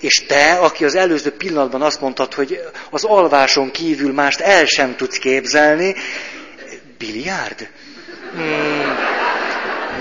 [0.00, 2.60] És te, aki az előző pillanatban azt mondtad, hogy
[2.90, 5.94] az alváson kívül mást el sem tudsz képzelni,
[6.98, 7.68] biliárd?
[8.34, 9.16] Hmm.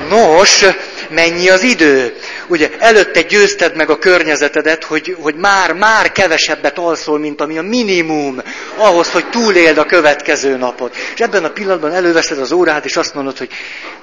[0.09, 0.65] Nos,
[1.09, 2.17] mennyi az idő?
[2.47, 7.61] Ugye előtte győzted meg a környezetedet, hogy, hogy már, már kevesebbet alszol, mint ami a
[7.61, 8.41] minimum,
[8.75, 10.95] ahhoz, hogy túléld a következő napot.
[11.13, 13.49] És ebben a pillanatban előveszed az órát, és azt mondod, hogy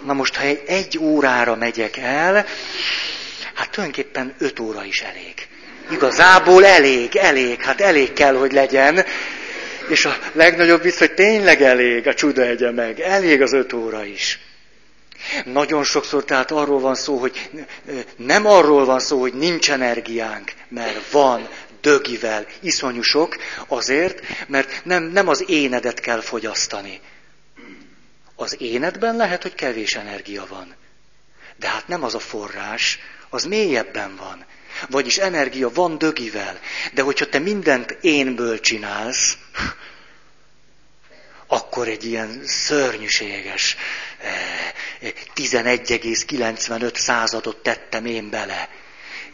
[0.06, 2.46] na most, ha egy, órára megyek el,
[3.54, 5.34] hát tulajdonképpen öt óra is elég.
[5.90, 9.04] Igazából elég, elég, hát elég kell, hogy legyen.
[9.88, 13.00] És a legnagyobb vicc, hogy tényleg elég a csuda egye meg.
[13.00, 14.38] Elég az öt óra is.
[15.44, 17.50] Nagyon sokszor tehát arról van szó, hogy
[18.16, 21.48] nem arról van szó, hogy nincs energiánk, mert van,
[21.80, 27.00] dögivel, iszonyú sok, azért, mert nem, nem az énedet kell fogyasztani.
[28.36, 30.74] Az énedben lehet, hogy kevés energia van.
[31.56, 34.44] De hát nem az a forrás, az mélyebben van.
[34.88, 36.60] Vagyis energia van dögivel.
[36.92, 39.36] De hogyha te mindent énből csinálsz,
[41.46, 43.76] akkor egy ilyen szörnyűséges
[45.34, 48.68] 11,95 eh, századot tettem én bele.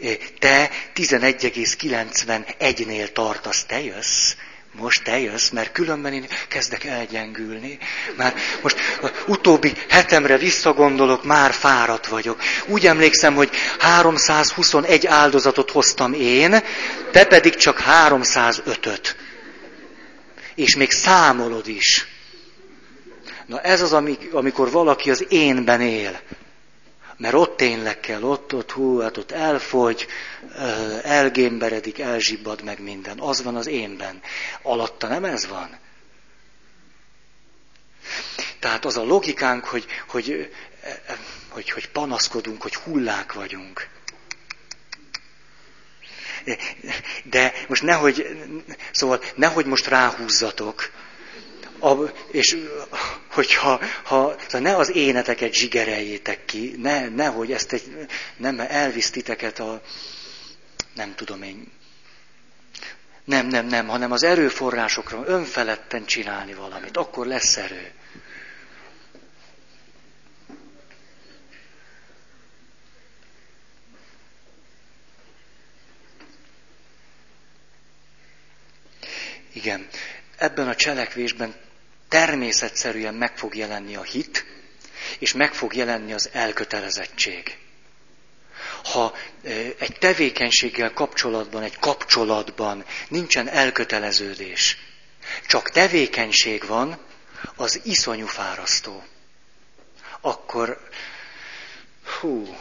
[0.02, 4.32] Eh, te 11,91-nél tartasz, te jössz,
[4.72, 7.78] most te jössz, mert különben én kezdek elgyengülni.
[8.16, 8.76] Már most
[9.26, 12.40] utóbbi hetemre visszagondolok, már fáradt vagyok.
[12.66, 16.62] Úgy emlékszem, hogy 321 áldozatot hoztam én,
[17.10, 19.16] te pedig csak 305-öt.
[20.54, 22.06] És még számolod is.
[23.46, 23.92] Na ez az,
[24.32, 26.20] amikor valaki az énben él.
[27.20, 30.06] Mert ott tényleg kell, ott, ott, hú, hát ott elfogy,
[31.02, 33.18] elgémberedik, elzsibbad meg minden.
[33.18, 34.20] Az van az énben.
[34.62, 35.78] Alatta nem ez van.
[38.58, 40.54] Tehát az a logikánk, hogy, hogy,
[41.48, 43.88] hogy, hogy panaszkodunk, hogy hullák vagyunk.
[47.22, 48.26] De most nehogy,
[48.92, 50.90] szóval nehogy most ráhúzzatok,
[51.80, 52.56] a, és
[53.30, 58.06] hogyha ha, ne az éneteket zsigereljétek ki, ne, nehogy ezt egy,
[58.36, 59.82] nem elvisz titeket a,
[60.94, 61.72] nem tudom én,
[63.24, 67.90] nem, nem, nem, hanem az erőforrásokra önfeledten csinálni valamit, akkor lesz erő.
[79.52, 79.88] Igen,
[80.36, 81.54] ebben a cselekvésben
[82.10, 84.44] természetszerűen meg fog jelenni a hit,
[85.18, 87.58] és meg fog jelenni az elkötelezettség.
[88.84, 89.16] Ha
[89.78, 94.76] egy tevékenységgel kapcsolatban, egy kapcsolatban nincsen elköteleződés,
[95.46, 96.98] csak tevékenység van,
[97.56, 99.04] az iszonyú fárasztó.
[100.20, 100.88] Akkor,
[102.20, 102.56] hú,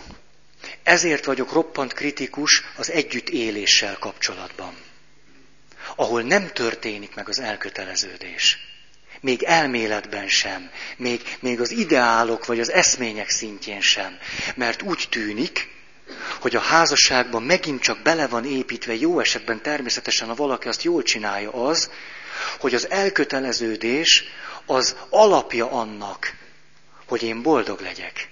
[0.83, 4.77] ezért vagyok roppant kritikus az együttéléssel kapcsolatban,
[5.95, 8.68] ahol nem történik meg az elköteleződés.
[9.21, 14.17] Még elméletben sem, még, még az ideálok vagy az eszmények szintjén sem.
[14.55, 15.67] Mert úgy tűnik,
[16.39, 21.03] hogy a házasságban megint csak bele van építve, jó esetben természetesen, ha valaki azt jól
[21.03, 21.91] csinálja, az,
[22.59, 24.23] hogy az elköteleződés
[24.65, 26.33] az alapja annak,
[27.07, 28.29] hogy én boldog legyek.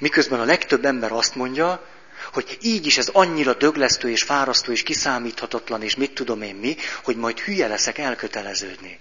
[0.00, 1.86] Miközben a legtöbb ember azt mondja,
[2.32, 6.76] hogy így is ez annyira döglesztő és fárasztó és kiszámíthatatlan és mit tudom én mi,
[7.02, 8.98] hogy majd hülye leszek elköteleződni.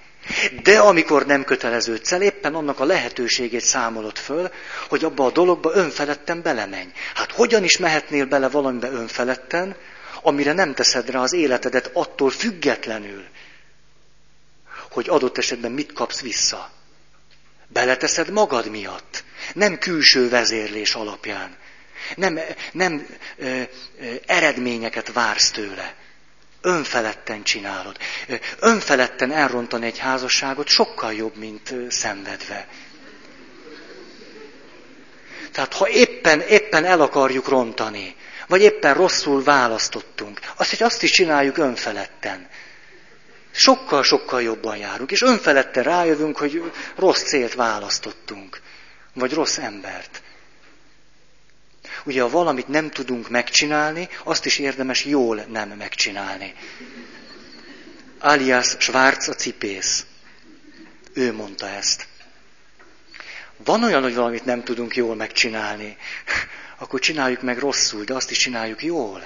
[0.63, 4.51] De amikor nem köteleződsz el, éppen annak a lehetőségét számolod föl,
[4.89, 6.91] hogy abba a dologba önfeledten belemenj.
[7.13, 9.75] Hát hogyan is mehetnél bele valamibe önfeledten,
[10.21, 13.23] amire nem teszed rá az életedet attól függetlenül,
[14.91, 16.69] hogy adott esetben mit kapsz vissza.
[17.67, 21.57] Beleteszed magad miatt, nem külső vezérlés alapján.
[22.15, 22.39] Nem,
[22.71, 23.07] nem
[23.37, 23.61] ö,
[23.99, 25.95] ö, eredményeket vársz tőle
[26.63, 27.97] önfeledten csinálod.
[28.59, 32.67] Önfeledten elrontani egy házasságot sokkal jobb, mint szenvedve.
[35.51, 38.15] Tehát ha éppen, éppen el akarjuk rontani,
[38.47, 40.39] Vagy éppen rosszul választottunk.
[40.55, 42.49] Azt, hogy azt is csináljuk önfeledten.
[43.51, 48.61] Sokkal-sokkal jobban járunk, és önfeledten rájövünk, hogy rossz célt választottunk.
[49.13, 50.22] Vagy rossz embert.
[52.03, 56.53] Ugye, ha valamit nem tudunk megcsinálni, azt is érdemes jól nem megcsinálni.
[58.19, 60.05] Alias Schwarz a cipész.
[61.13, 62.07] Ő mondta ezt.
[63.57, 65.97] Van olyan, hogy valamit nem tudunk jól megcsinálni,
[66.77, 69.23] akkor csináljuk meg rosszul, de azt is csináljuk jól.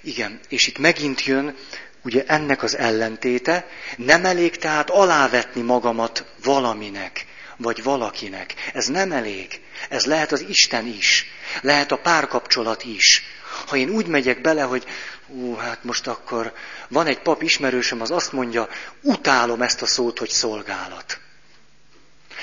[0.00, 1.56] Igen, és itt megint jön
[2.02, 7.26] ugye ennek az ellentéte, nem elég tehát alávetni magamat valaminek,
[7.56, 8.54] vagy valakinek.
[8.74, 9.60] Ez nem elég.
[9.88, 11.26] Ez lehet az Isten is.
[11.60, 13.22] Lehet a párkapcsolat is.
[13.66, 14.84] Ha én úgy megyek bele, hogy
[15.26, 16.52] ú, hát most akkor
[16.88, 18.68] van egy pap ismerősöm, az azt mondja,
[19.02, 21.20] utálom ezt a szót, hogy szolgálat.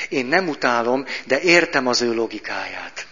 [0.10, 3.08] Én nem utálom, de értem az ő logikáját.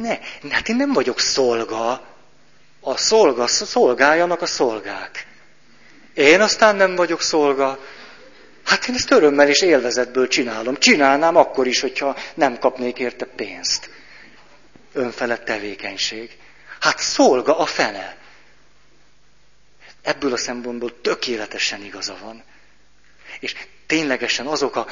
[0.00, 0.18] Ne,
[0.50, 2.09] hát én nem vagyok szolga,
[2.80, 5.26] a szolga, szolgáljanak a szolgák.
[6.14, 7.78] Én aztán nem vagyok szolga.
[8.64, 10.76] Hát én ezt örömmel és élvezetből csinálom.
[10.76, 13.90] Csinálnám akkor is, hogyha nem kapnék érte pénzt.
[14.92, 16.36] Önfelett tevékenység.
[16.80, 18.16] Hát szolga a fene.
[20.02, 22.44] Ebből a szempontból tökéletesen igaza van.
[23.40, 23.54] És
[23.90, 24.86] ténylegesen azok a,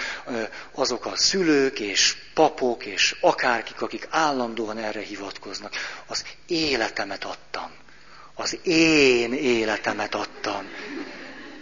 [0.72, 5.72] azok a szülők és papok és akárkik, akik állandóan erre hivatkoznak,
[6.06, 7.70] az életemet adtam.
[8.34, 10.68] Az én életemet adtam.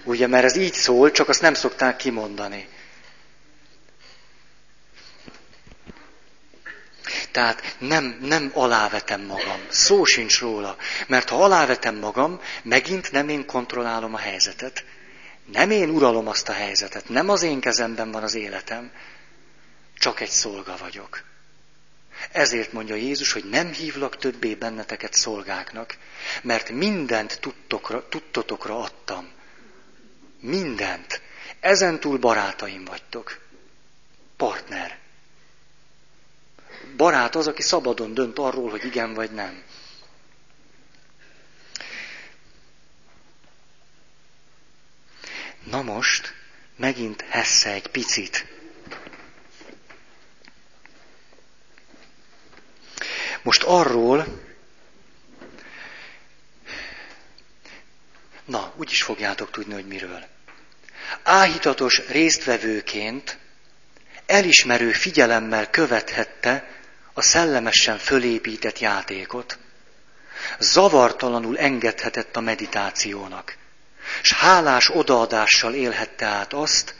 [0.05, 2.69] Ugye, mert ez így szól, csak azt nem szokták kimondani.
[7.33, 9.61] Tehát nem, nem alávetem magam.
[9.69, 10.77] Szó sincs róla.
[11.07, 14.85] Mert ha alávetem magam, megint nem én kontrollálom a helyzetet.
[15.53, 17.09] Nem én uralom azt a helyzetet.
[17.09, 18.93] Nem az én kezemben van az életem.
[19.99, 21.25] Csak egy szolga vagyok.
[22.33, 25.97] Ezért mondja Jézus, hogy nem hívlak többé benneteket szolgáknak,
[26.43, 29.31] mert mindent tudtokra, tudtotokra adtam.
[30.41, 31.21] Mindent.
[31.61, 33.41] Ezentúl barátaim vagytok.
[34.37, 34.99] Partner.
[36.97, 39.63] Barát az, aki szabadon dönt arról, hogy igen vagy nem.
[45.71, 46.35] Na most,
[46.77, 48.47] megint hessze egy picit.
[53.43, 54.45] Most arról,
[58.45, 60.27] na, úgy is fogjátok tudni, hogy miről.
[61.23, 63.39] Áhítatos résztvevőként
[64.27, 66.69] elismerő figyelemmel követhette
[67.13, 69.59] a szellemesen fölépített játékot.
[70.59, 73.57] Zavartalanul engedhetett a meditációnak,
[74.23, 76.95] s hálás odaadással élhette át azt,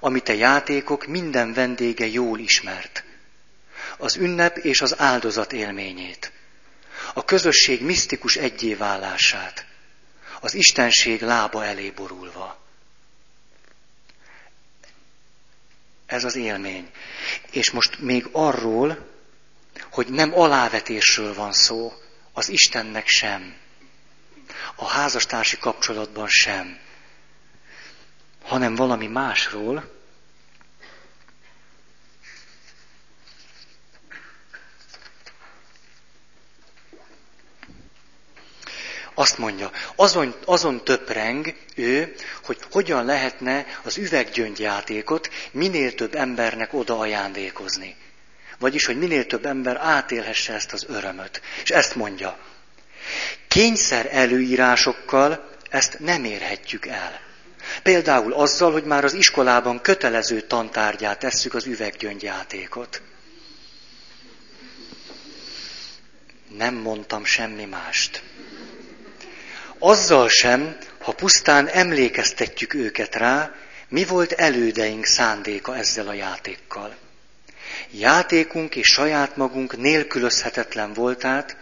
[0.00, 3.04] amit a játékok minden vendége jól ismert.
[3.96, 6.32] Az ünnep és az áldozat élményét,
[7.14, 9.66] a közösség misztikus egyéválását,
[10.40, 12.58] az istenség lába elé borulva.
[16.06, 16.90] Ez az élmény.
[17.50, 19.08] És most még arról,
[19.90, 21.92] hogy nem alávetésről van szó,
[22.32, 23.56] az Istennek sem,
[24.74, 26.78] a házastársi kapcsolatban sem,
[28.42, 29.98] hanem valami másról,
[39.14, 46.98] Azt mondja, azon, azon töpreng ő, hogy hogyan lehetne az üveggyöngyjátékot minél több embernek oda
[46.98, 47.96] ajándékozni.
[48.58, 51.42] Vagyis, hogy minél több ember átélhesse ezt az örömöt.
[51.62, 52.38] És ezt mondja,
[53.48, 57.20] kényszer előírásokkal ezt nem érhetjük el.
[57.82, 63.02] Például azzal, hogy már az iskolában kötelező tantárgyát tesszük az üveggyöngyjátékot.
[66.56, 68.22] Nem mondtam semmi mást.
[69.78, 73.54] Azzal sem, ha pusztán emlékeztetjük őket rá,
[73.88, 76.96] mi volt elődeink szándéka ezzel a játékkal.
[77.90, 81.56] Játékunk és saját magunk nélkülözhetetlen voltát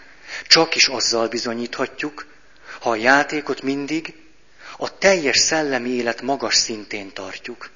[0.47, 2.27] csak is azzal bizonyíthatjuk,
[2.81, 4.15] ha a játékot mindig
[4.77, 7.71] a teljes szellemi élet magas szintén tartjuk.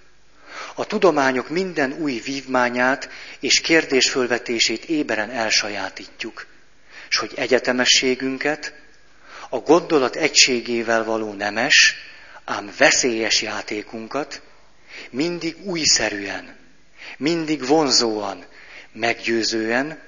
[0.75, 3.09] A tudományok minden új vívmányát
[3.41, 6.47] és kérdésfölvetését éberen elsajátítjuk,
[7.09, 8.75] és hogy egyetemességünket,
[9.49, 11.95] a gondolat egységével való nemes,
[12.45, 14.43] ám veszélyes játékunkat
[15.11, 16.57] mindig újszerűen,
[17.17, 18.45] mindig vonzóan,
[18.93, 20.03] meggyőzően,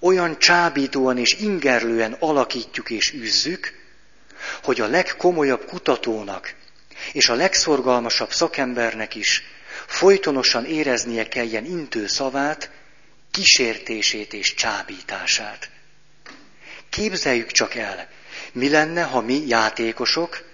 [0.00, 3.72] olyan csábítóan és ingerlően alakítjuk és üzzük,
[4.62, 6.54] hogy a legkomolyabb kutatónak
[7.12, 9.42] és a legszorgalmasabb szakembernek is
[9.86, 12.70] folytonosan éreznie kelljen intő szavát,
[13.30, 15.70] kísértését és csábítását.
[16.90, 18.08] Képzeljük csak el,
[18.52, 20.44] mi lenne, ha mi játékosok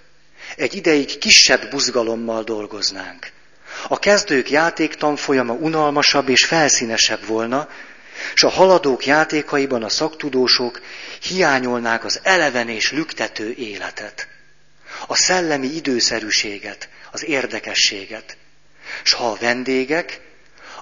[0.56, 3.32] egy ideig kisebb buzgalommal dolgoznánk.
[3.88, 7.68] A kezdők játéktanfolyama unalmasabb és felszínesebb volna,
[8.34, 10.80] és a haladók játékaiban a szaktudósok
[11.22, 14.28] hiányolnák az eleven és lüktető életet,
[15.06, 18.36] a szellemi időszerűséget, az érdekességet.
[19.04, 20.20] És ha a vendégek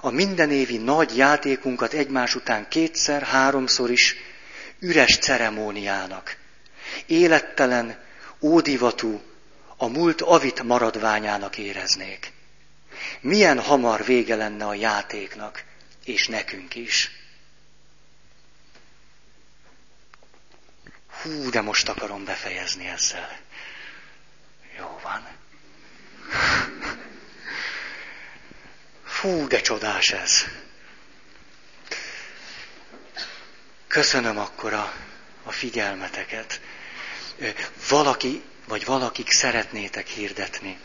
[0.01, 4.15] a mindenévi nagy játékunkat egymás után kétszer, háromszor is
[4.79, 6.37] üres ceremóniának,
[7.05, 8.03] élettelen,
[8.41, 9.21] ódivatú,
[9.77, 12.31] a múlt avit maradványának éreznék.
[13.21, 15.63] Milyen hamar vége lenne a játéknak,
[16.05, 17.11] és nekünk is.
[21.25, 23.37] Hú, de most akarom befejezni ezzel.
[24.77, 25.27] Jó van.
[29.05, 30.45] Fú, de csodás ez.
[33.87, 34.93] Köszönöm akkor a,
[35.43, 36.61] a figyelmeteket.
[37.89, 40.79] Valaki vagy valakik szeretnétek hirdetni.